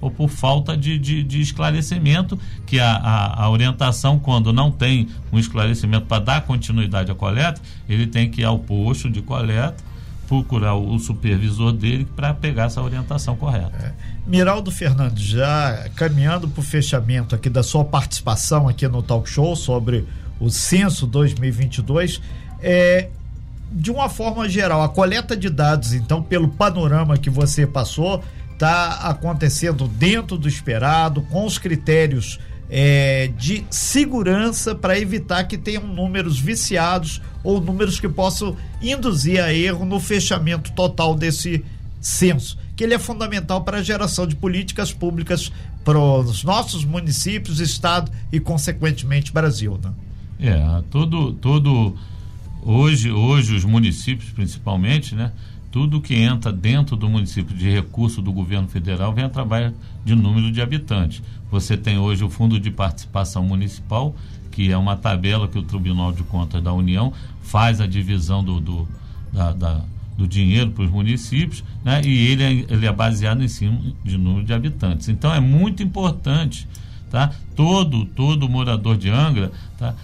ou 0.00 0.10
por 0.10 0.28
falta 0.28 0.76
de, 0.76 0.98
de, 0.98 1.22
de 1.22 1.40
esclarecimento, 1.40 2.38
que 2.66 2.78
a, 2.78 2.90
a, 2.96 3.44
a, 3.44 3.50
orientação, 3.50 4.18
quando 4.18 4.52
não 4.52 4.70
tem 4.70 5.08
um 5.32 5.38
esclarecimento 5.38 6.06
para 6.06 6.22
dar 6.22 6.40
continuidade 6.42 7.10
à 7.10 7.14
coleta, 7.14 7.60
ele 7.88 8.06
tem 8.06 8.30
que 8.30 8.42
ir 8.42 8.44
ao 8.44 8.58
posto 8.58 9.10
de 9.10 9.22
coleta 9.22 9.84
procurar 10.26 10.74
o, 10.74 10.98
supervisor 10.98 11.72
dele 11.72 12.06
para 12.16 12.34
pegar 12.34 12.64
essa 12.64 12.82
orientação 12.82 13.36
correta. 13.36 13.72
É. 13.80 13.92
Miraldo 14.26 14.70
Fernandes, 14.70 15.24
já 15.24 15.88
caminhando 15.94 16.48
para 16.48 16.60
o 16.60 16.64
fechamento 16.64 17.34
aqui 17.34 17.48
da 17.48 17.62
sua 17.62 17.84
participação 17.84 18.68
aqui 18.68 18.86
no 18.88 19.02
Talk 19.02 19.28
Show 19.28 19.54
sobre 19.54 20.04
o 20.40 20.50
censo 20.50 21.06
2022, 21.06 22.20
é, 22.60 23.08
de 23.70 23.90
uma 23.90 24.08
forma 24.08 24.48
geral, 24.48 24.82
a 24.82 24.88
coleta 24.88 25.36
de 25.36 25.48
dados, 25.48 25.92
então, 25.92 26.22
pelo 26.22 26.48
panorama 26.48 27.16
que 27.16 27.30
você 27.30 27.66
passou, 27.66 28.22
está 28.56 29.08
acontecendo 29.08 29.86
dentro 29.86 30.38
do 30.38 30.48
esperado, 30.48 31.22
com 31.22 31.44
os 31.44 31.58
critérios 31.58 32.40
é, 32.68 33.30
de 33.38 33.64
segurança 33.70 34.74
para 34.74 34.98
evitar 34.98 35.44
que 35.44 35.56
tenham 35.56 35.86
números 35.86 36.40
viciados 36.40 37.20
ou 37.44 37.60
números 37.60 38.00
que 38.00 38.08
possam 38.08 38.56
induzir 38.82 39.40
a 39.40 39.52
erro 39.52 39.84
no 39.84 40.00
fechamento 40.00 40.72
total 40.72 41.14
desse 41.14 41.64
censo, 42.00 42.58
que 42.74 42.82
ele 42.82 42.94
é 42.94 42.98
fundamental 42.98 43.62
para 43.62 43.78
a 43.78 43.82
geração 43.82 44.26
de 44.26 44.34
políticas 44.34 44.92
públicas 44.92 45.52
para 45.84 45.98
os 45.98 46.42
nossos 46.42 46.84
municípios, 46.84 47.60
estado 47.60 48.10
e 48.32 48.40
consequentemente 48.40 49.32
Brasil, 49.32 49.78
né? 49.82 49.92
É, 50.38 50.82
todo 50.90 51.32
todo 51.34 51.96
hoje 52.62 53.10
hoje 53.10 53.54
os 53.54 53.64
municípios 53.64 54.30
principalmente, 54.30 55.14
né? 55.14 55.32
Tudo 55.76 56.00
que 56.00 56.14
entra 56.14 56.50
dentro 56.50 56.96
do 56.96 57.06
município 57.06 57.54
de 57.54 57.68
recurso 57.68 58.22
do 58.22 58.32
governo 58.32 58.66
federal 58.66 59.12
vem 59.12 59.26
através 59.26 59.74
de 60.06 60.14
número 60.14 60.50
de 60.50 60.62
habitantes. 60.62 61.22
Você 61.50 61.76
tem 61.76 61.98
hoje 61.98 62.24
o 62.24 62.30
Fundo 62.30 62.58
de 62.58 62.70
Participação 62.70 63.44
Municipal, 63.44 64.16
que 64.50 64.72
é 64.72 64.76
uma 64.78 64.96
tabela 64.96 65.46
que 65.46 65.58
o 65.58 65.62
Tribunal 65.62 66.14
de 66.14 66.22
Contas 66.22 66.62
da 66.62 66.72
União 66.72 67.12
faz 67.42 67.78
a 67.78 67.86
divisão 67.86 68.42
do, 68.42 68.58
do, 68.58 68.88
da, 69.30 69.52
da, 69.52 69.84
do 70.16 70.26
dinheiro 70.26 70.70
para 70.70 70.84
os 70.84 70.90
municípios, 70.90 71.62
né? 71.84 72.00
e 72.02 72.28
ele 72.28 72.42
é, 72.42 72.52
ele 72.72 72.86
é 72.86 72.92
baseado 72.92 73.44
em 73.44 73.48
cima 73.48 73.78
de 74.02 74.16
número 74.16 74.46
de 74.46 74.54
habitantes. 74.54 75.10
Então 75.10 75.34
é 75.34 75.40
muito 75.40 75.82
importante 75.82 76.66
tá? 77.10 77.30
todo, 77.54 78.06
todo 78.06 78.48
morador 78.48 78.96
de 78.96 79.10
Angra 79.10 79.52
tá? 79.78 79.94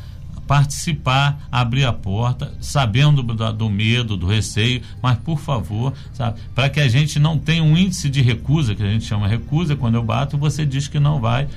Participar, 0.52 1.48
abrir 1.50 1.86
a 1.86 1.94
porta, 1.94 2.52
sabendo 2.60 3.22
do, 3.22 3.52
do 3.54 3.70
medo, 3.70 4.18
do 4.18 4.26
receio, 4.26 4.82
mas 5.00 5.16
por 5.16 5.38
favor, 5.38 5.94
sabe, 6.12 6.38
para 6.54 6.68
que 6.68 6.78
a 6.78 6.86
gente 6.86 7.18
não 7.18 7.38
tenha 7.38 7.62
um 7.62 7.74
índice 7.74 8.10
de 8.10 8.20
recusa, 8.20 8.74
que 8.74 8.82
a 8.82 8.86
gente 8.86 9.06
chama 9.06 9.26
recusa, 9.26 9.74
quando 9.74 9.94
eu 9.94 10.02
bato, 10.02 10.36
você 10.36 10.66
diz 10.66 10.88
que 10.88 11.00
não 11.00 11.22
vai, 11.22 11.48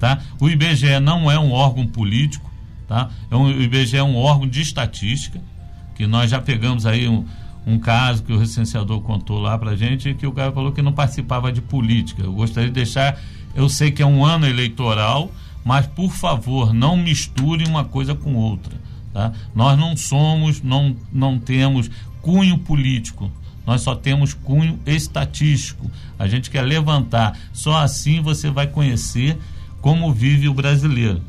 tá? 0.00 0.22
O 0.40 0.48
IBGE 0.48 0.98
não 0.98 1.30
é 1.30 1.38
um 1.38 1.52
órgão 1.52 1.86
político, 1.86 2.50
tá? 2.88 3.10
É 3.30 3.36
um, 3.36 3.54
o 3.54 3.62
IBGE 3.62 3.98
é 3.98 4.02
um 4.02 4.16
órgão 4.16 4.48
de 4.48 4.62
estatística, 4.62 5.38
que 5.94 6.06
nós 6.06 6.30
já 6.30 6.40
pegamos 6.40 6.86
aí 6.86 7.06
um, 7.06 7.26
um 7.66 7.78
caso 7.78 8.22
que 8.22 8.32
o 8.32 8.38
recenseador 8.38 9.02
contou 9.02 9.38
lá 9.38 9.58
pra 9.58 9.76
gente, 9.76 10.14
que 10.14 10.26
o 10.26 10.32
cara 10.32 10.52
falou 10.52 10.72
que 10.72 10.80
não 10.80 10.94
participava 10.94 11.52
de 11.52 11.60
política. 11.60 12.22
Eu 12.22 12.32
gostaria 12.32 12.70
de 12.70 12.74
deixar, 12.74 13.20
eu 13.54 13.68
sei 13.68 13.90
que 13.90 14.02
é 14.02 14.06
um 14.06 14.24
ano 14.24 14.46
eleitoral, 14.46 15.30
mas 15.68 15.86
por 15.86 16.10
favor, 16.10 16.72
não 16.72 16.96
misture 16.96 17.66
uma 17.66 17.84
coisa 17.84 18.14
com 18.14 18.34
outra. 18.34 18.74
Tá? 19.12 19.34
Nós 19.54 19.78
não 19.78 19.94
somos, 19.98 20.62
não, 20.62 20.96
não 21.12 21.38
temos 21.38 21.90
cunho 22.22 22.56
político, 22.56 23.30
nós 23.66 23.82
só 23.82 23.94
temos 23.94 24.32
cunho 24.32 24.80
estatístico. 24.86 25.90
A 26.18 26.26
gente 26.26 26.48
quer 26.48 26.62
levantar. 26.62 27.38
Só 27.52 27.76
assim 27.76 28.22
você 28.22 28.48
vai 28.48 28.66
conhecer 28.66 29.36
como 29.82 30.10
vive 30.10 30.48
o 30.48 30.54
brasileiro. 30.54 31.20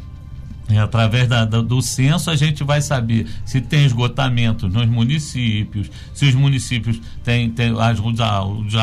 E 0.70 0.78
através 0.78 1.28
da, 1.28 1.46
da, 1.46 1.62
do 1.62 1.82
censo 1.82 2.30
a 2.30 2.36
gente 2.36 2.64
vai 2.64 2.80
saber 2.80 3.28
se 3.44 3.60
tem 3.60 3.86
esgotamento 3.86 4.70
nos 4.70 4.86
municípios, 4.86 5.90
se 6.14 6.26
os 6.26 6.36
municípios 6.36 7.02
têm, 7.24 7.50
têm 7.50 7.74
as, 7.80 8.00
os 8.00 8.76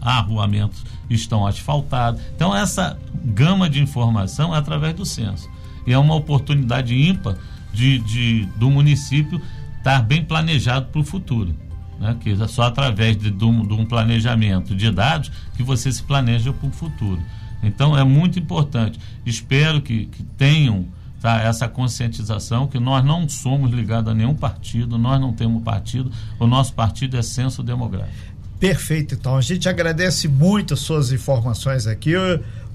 arruamentos 0.00 0.84
estão 1.10 1.44
asfaltados. 1.44 2.20
Então, 2.36 2.54
essa 2.54 2.96
gama 3.24 3.68
de 3.68 3.82
informação 3.82 4.54
é 4.54 4.58
através 4.58 4.94
do 4.94 5.04
censo. 5.04 5.50
E 5.84 5.92
é 5.92 5.98
uma 5.98 6.14
oportunidade 6.14 6.94
ímpar 6.94 7.36
de, 7.72 7.98
de 7.98 8.48
do 8.56 8.70
município 8.70 9.42
estar 9.78 10.02
bem 10.02 10.24
planejado 10.24 10.86
para 10.86 11.00
o 11.00 11.04
futuro. 11.04 11.52
Né? 11.98 12.16
Que 12.20 12.30
é 12.30 12.46
só 12.46 12.62
através 12.62 13.16
de, 13.16 13.30
de, 13.30 13.44
um, 13.44 13.66
de 13.66 13.74
um 13.74 13.84
planejamento 13.84 14.74
de 14.74 14.88
dados 14.88 15.32
que 15.56 15.64
você 15.64 15.90
se 15.90 16.02
planeja 16.02 16.52
para 16.52 16.68
o 16.68 16.70
futuro. 16.70 17.20
Então, 17.60 17.98
é 17.98 18.04
muito 18.04 18.38
importante. 18.38 19.00
Espero 19.26 19.82
que, 19.82 20.06
que 20.06 20.22
tenham 20.22 20.86
tá, 21.24 21.40
essa 21.40 21.66
conscientização 21.66 22.66
que 22.66 22.78
nós 22.78 23.02
não 23.02 23.26
somos 23.26 23.72
ligados 23.72 24.12
a 24.12 24.14
nenhum 24.14 24.34
partido, 24.34 24.98
nós 24.98 25.18
não 25.18 25.32
temos 25.32 25.62
partido, 25.62 26.12
o 26.38 26.46
nosso 26.46 26.74
partido 26.74 27.16
é 27.16 27.22
censo 27.22 27.62
demográfico. 27.62 28.34
Perfeito, 28.60 29.14
então. 29.14 29.34
A 29.34 29.40
gente 29.40 29.66
agradece 29.66 30.28
muito 30.28 30.74
as 30.74 30.80
suas 30.80 31.12
informações 31.12 31.86
aqui, 31.86 32.12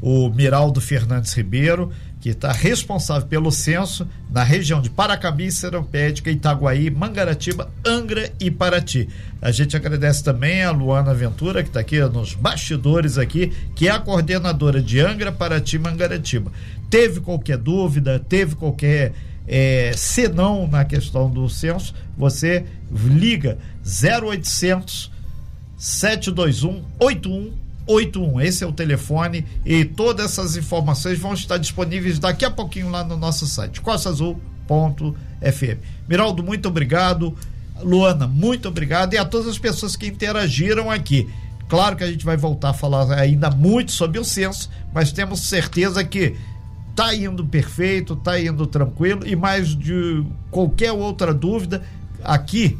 o 0.02 0.30
Miraldo 0.32 0.82
Fernandes 0.82 1.32
Ribeiro, 1.34 1.92
que 2.30 2.36
está 2.36 2.52
responsável 2.52 3.28
pelo 3.28 3.52
censo 3.52 4.08
na 4.30 4.44
região 4.44 4.82
de 4.82 4.90
Paracambi, 4.90 5.52
Serampédica, 5.52 6.30
Itaguaí, 6.30 6.90
Mangaratiba, 6.90 7.72
Angra 7.86 8.32
e 8.40 8.52
Paraty. 8.52 9.10
A 9.42 9.52
gente 9.52 9.76
agradece 9.76 10.24
também 10.24 10.64
a 10.64 10.72
Luana 10.72 11.14
Ventura, 11.14 11.64
que 11.64 11.70
está 11.70 11.80
aqui 11.80 12.00
nos 12.02 12.34
bastidores 12.34 13.18
aqui, 13.18 13.52
que 13.76 13.88
é 13.88 13.92
a 13.92 14.00
coordenadora 14.00 14.82
de 14.82 15.00
Angra, 15.00 15.32
Paraty 15.32 15.78
e 15.78 15.80
Mangaratiba. 15.80 16.52
Teve 16.90 17.20
qualquer 17.20 17.58
dúvida, 17.58 18.20
teve 18.20 18.56
qualquer 18.56 19.14
é, 19.48 19.92
senão 19.96 20.68
na 20.68 20.86
questão 20.86 21.30
do 21.30 21.50
censo, 21.50 21.96
você 22.16 22.66
liga 22.92 23.58
0800 23.84 25.12
721 25.78 26.84
8181. 27.90 28.42
Esse 28.42 28.64
é 28.64 28.68
o 28.68 28.72
telefone 28.72 29.46
e 29.66 29.84
todas 29.84 30.26
essas 30.26 30.56
informações 30.56 31.20
vão 31.20 31.34
estar 31.34 31.58
disponíveis 31.58 32.20
daqui 32.20 32.46
a 32.46 32.52
pouquinho 32.52 32.90
lá 32.90 33.04
no 33.04 33.18
nosso 33.18 33.48
site, 33.48 33.82
costaazul.fm. 33.82 34.40
Miraldo, 36.08 36.44
muito 36.44 36.68
obrigado. 36.68 37.36
Luana, 37.82 38.28
muito 38.28 38.68
obrigado. 38.68 39.14
E 39.14 39.18
a 39.18 39.26
todas 39.26 39.48
as 39.48 39.58
pessoas 39.58 39.96
que 39.96 40.08
interagiram 40.08 40.92
aqui. 40.92 41.28
Claro 41.68 41.96
que 41.96 42.04
a 42.04 42.12
gente 42.12 42.26
vai 42.26 42.36
voltar 42.36 42.70
a 42.70 42.74
falar 42.74 43.12
ainda 43.12 43.50
muito 43.50 43.92
sobre 43.92 44.20
o 44.20 44.24
censo, 44.24 44.70
mas 44.94 45.12
temos 45.12 45.42
certeza 45.42 46.04
que 46.04 46.36
tá 46.96 47.14
indo 47.16 47.46
perfeito, 47.46 48.16
tá 48.16 48.40
indo 48.40 48.66
tranquilo 48.66 49.26
e 49.26 49.36
mais 49.36 49.76
de 49.76 50.24
qualquer 50.52 50.92
outra 50.92 51.34
dúvida, 51.34 51.84
aqui 52.24 52.78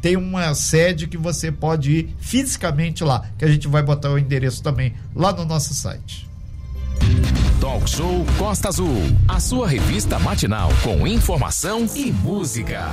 tem 0.00 0.16
uma 0.16 0.54
sede 0.54 1.06
que 1.06 1.16
você 1.16 1.50
pode 1.50 1.92
ir 1.92 2.16
fisicamente 2.20 3.02
lá, 3.04 3.24
que 3.38 3.44
a 3.44 3.48
gente 3.50 3.68
vai 3.68 3.82
botar 3.82 4.10
o 4.10 4.18
endereço 4.18 4.62
também 4.62 4.94
lá 5.14 5.32
no 5.32 5.44
nosso 5.44 5.74
site. 5.74 6.28
Talk 7.60 7.88
Show 7.88 8.24
Costa 8.38 8.68
Azul, 8.68 9.02
a 9.26 9.40
sua 9.40 9.66
revista 9.66 10.18
matinal 10.18 10.70
com 10.82 11.06
informação 11.06 11.86
e 11.94 12.12
música. 12.12 12.88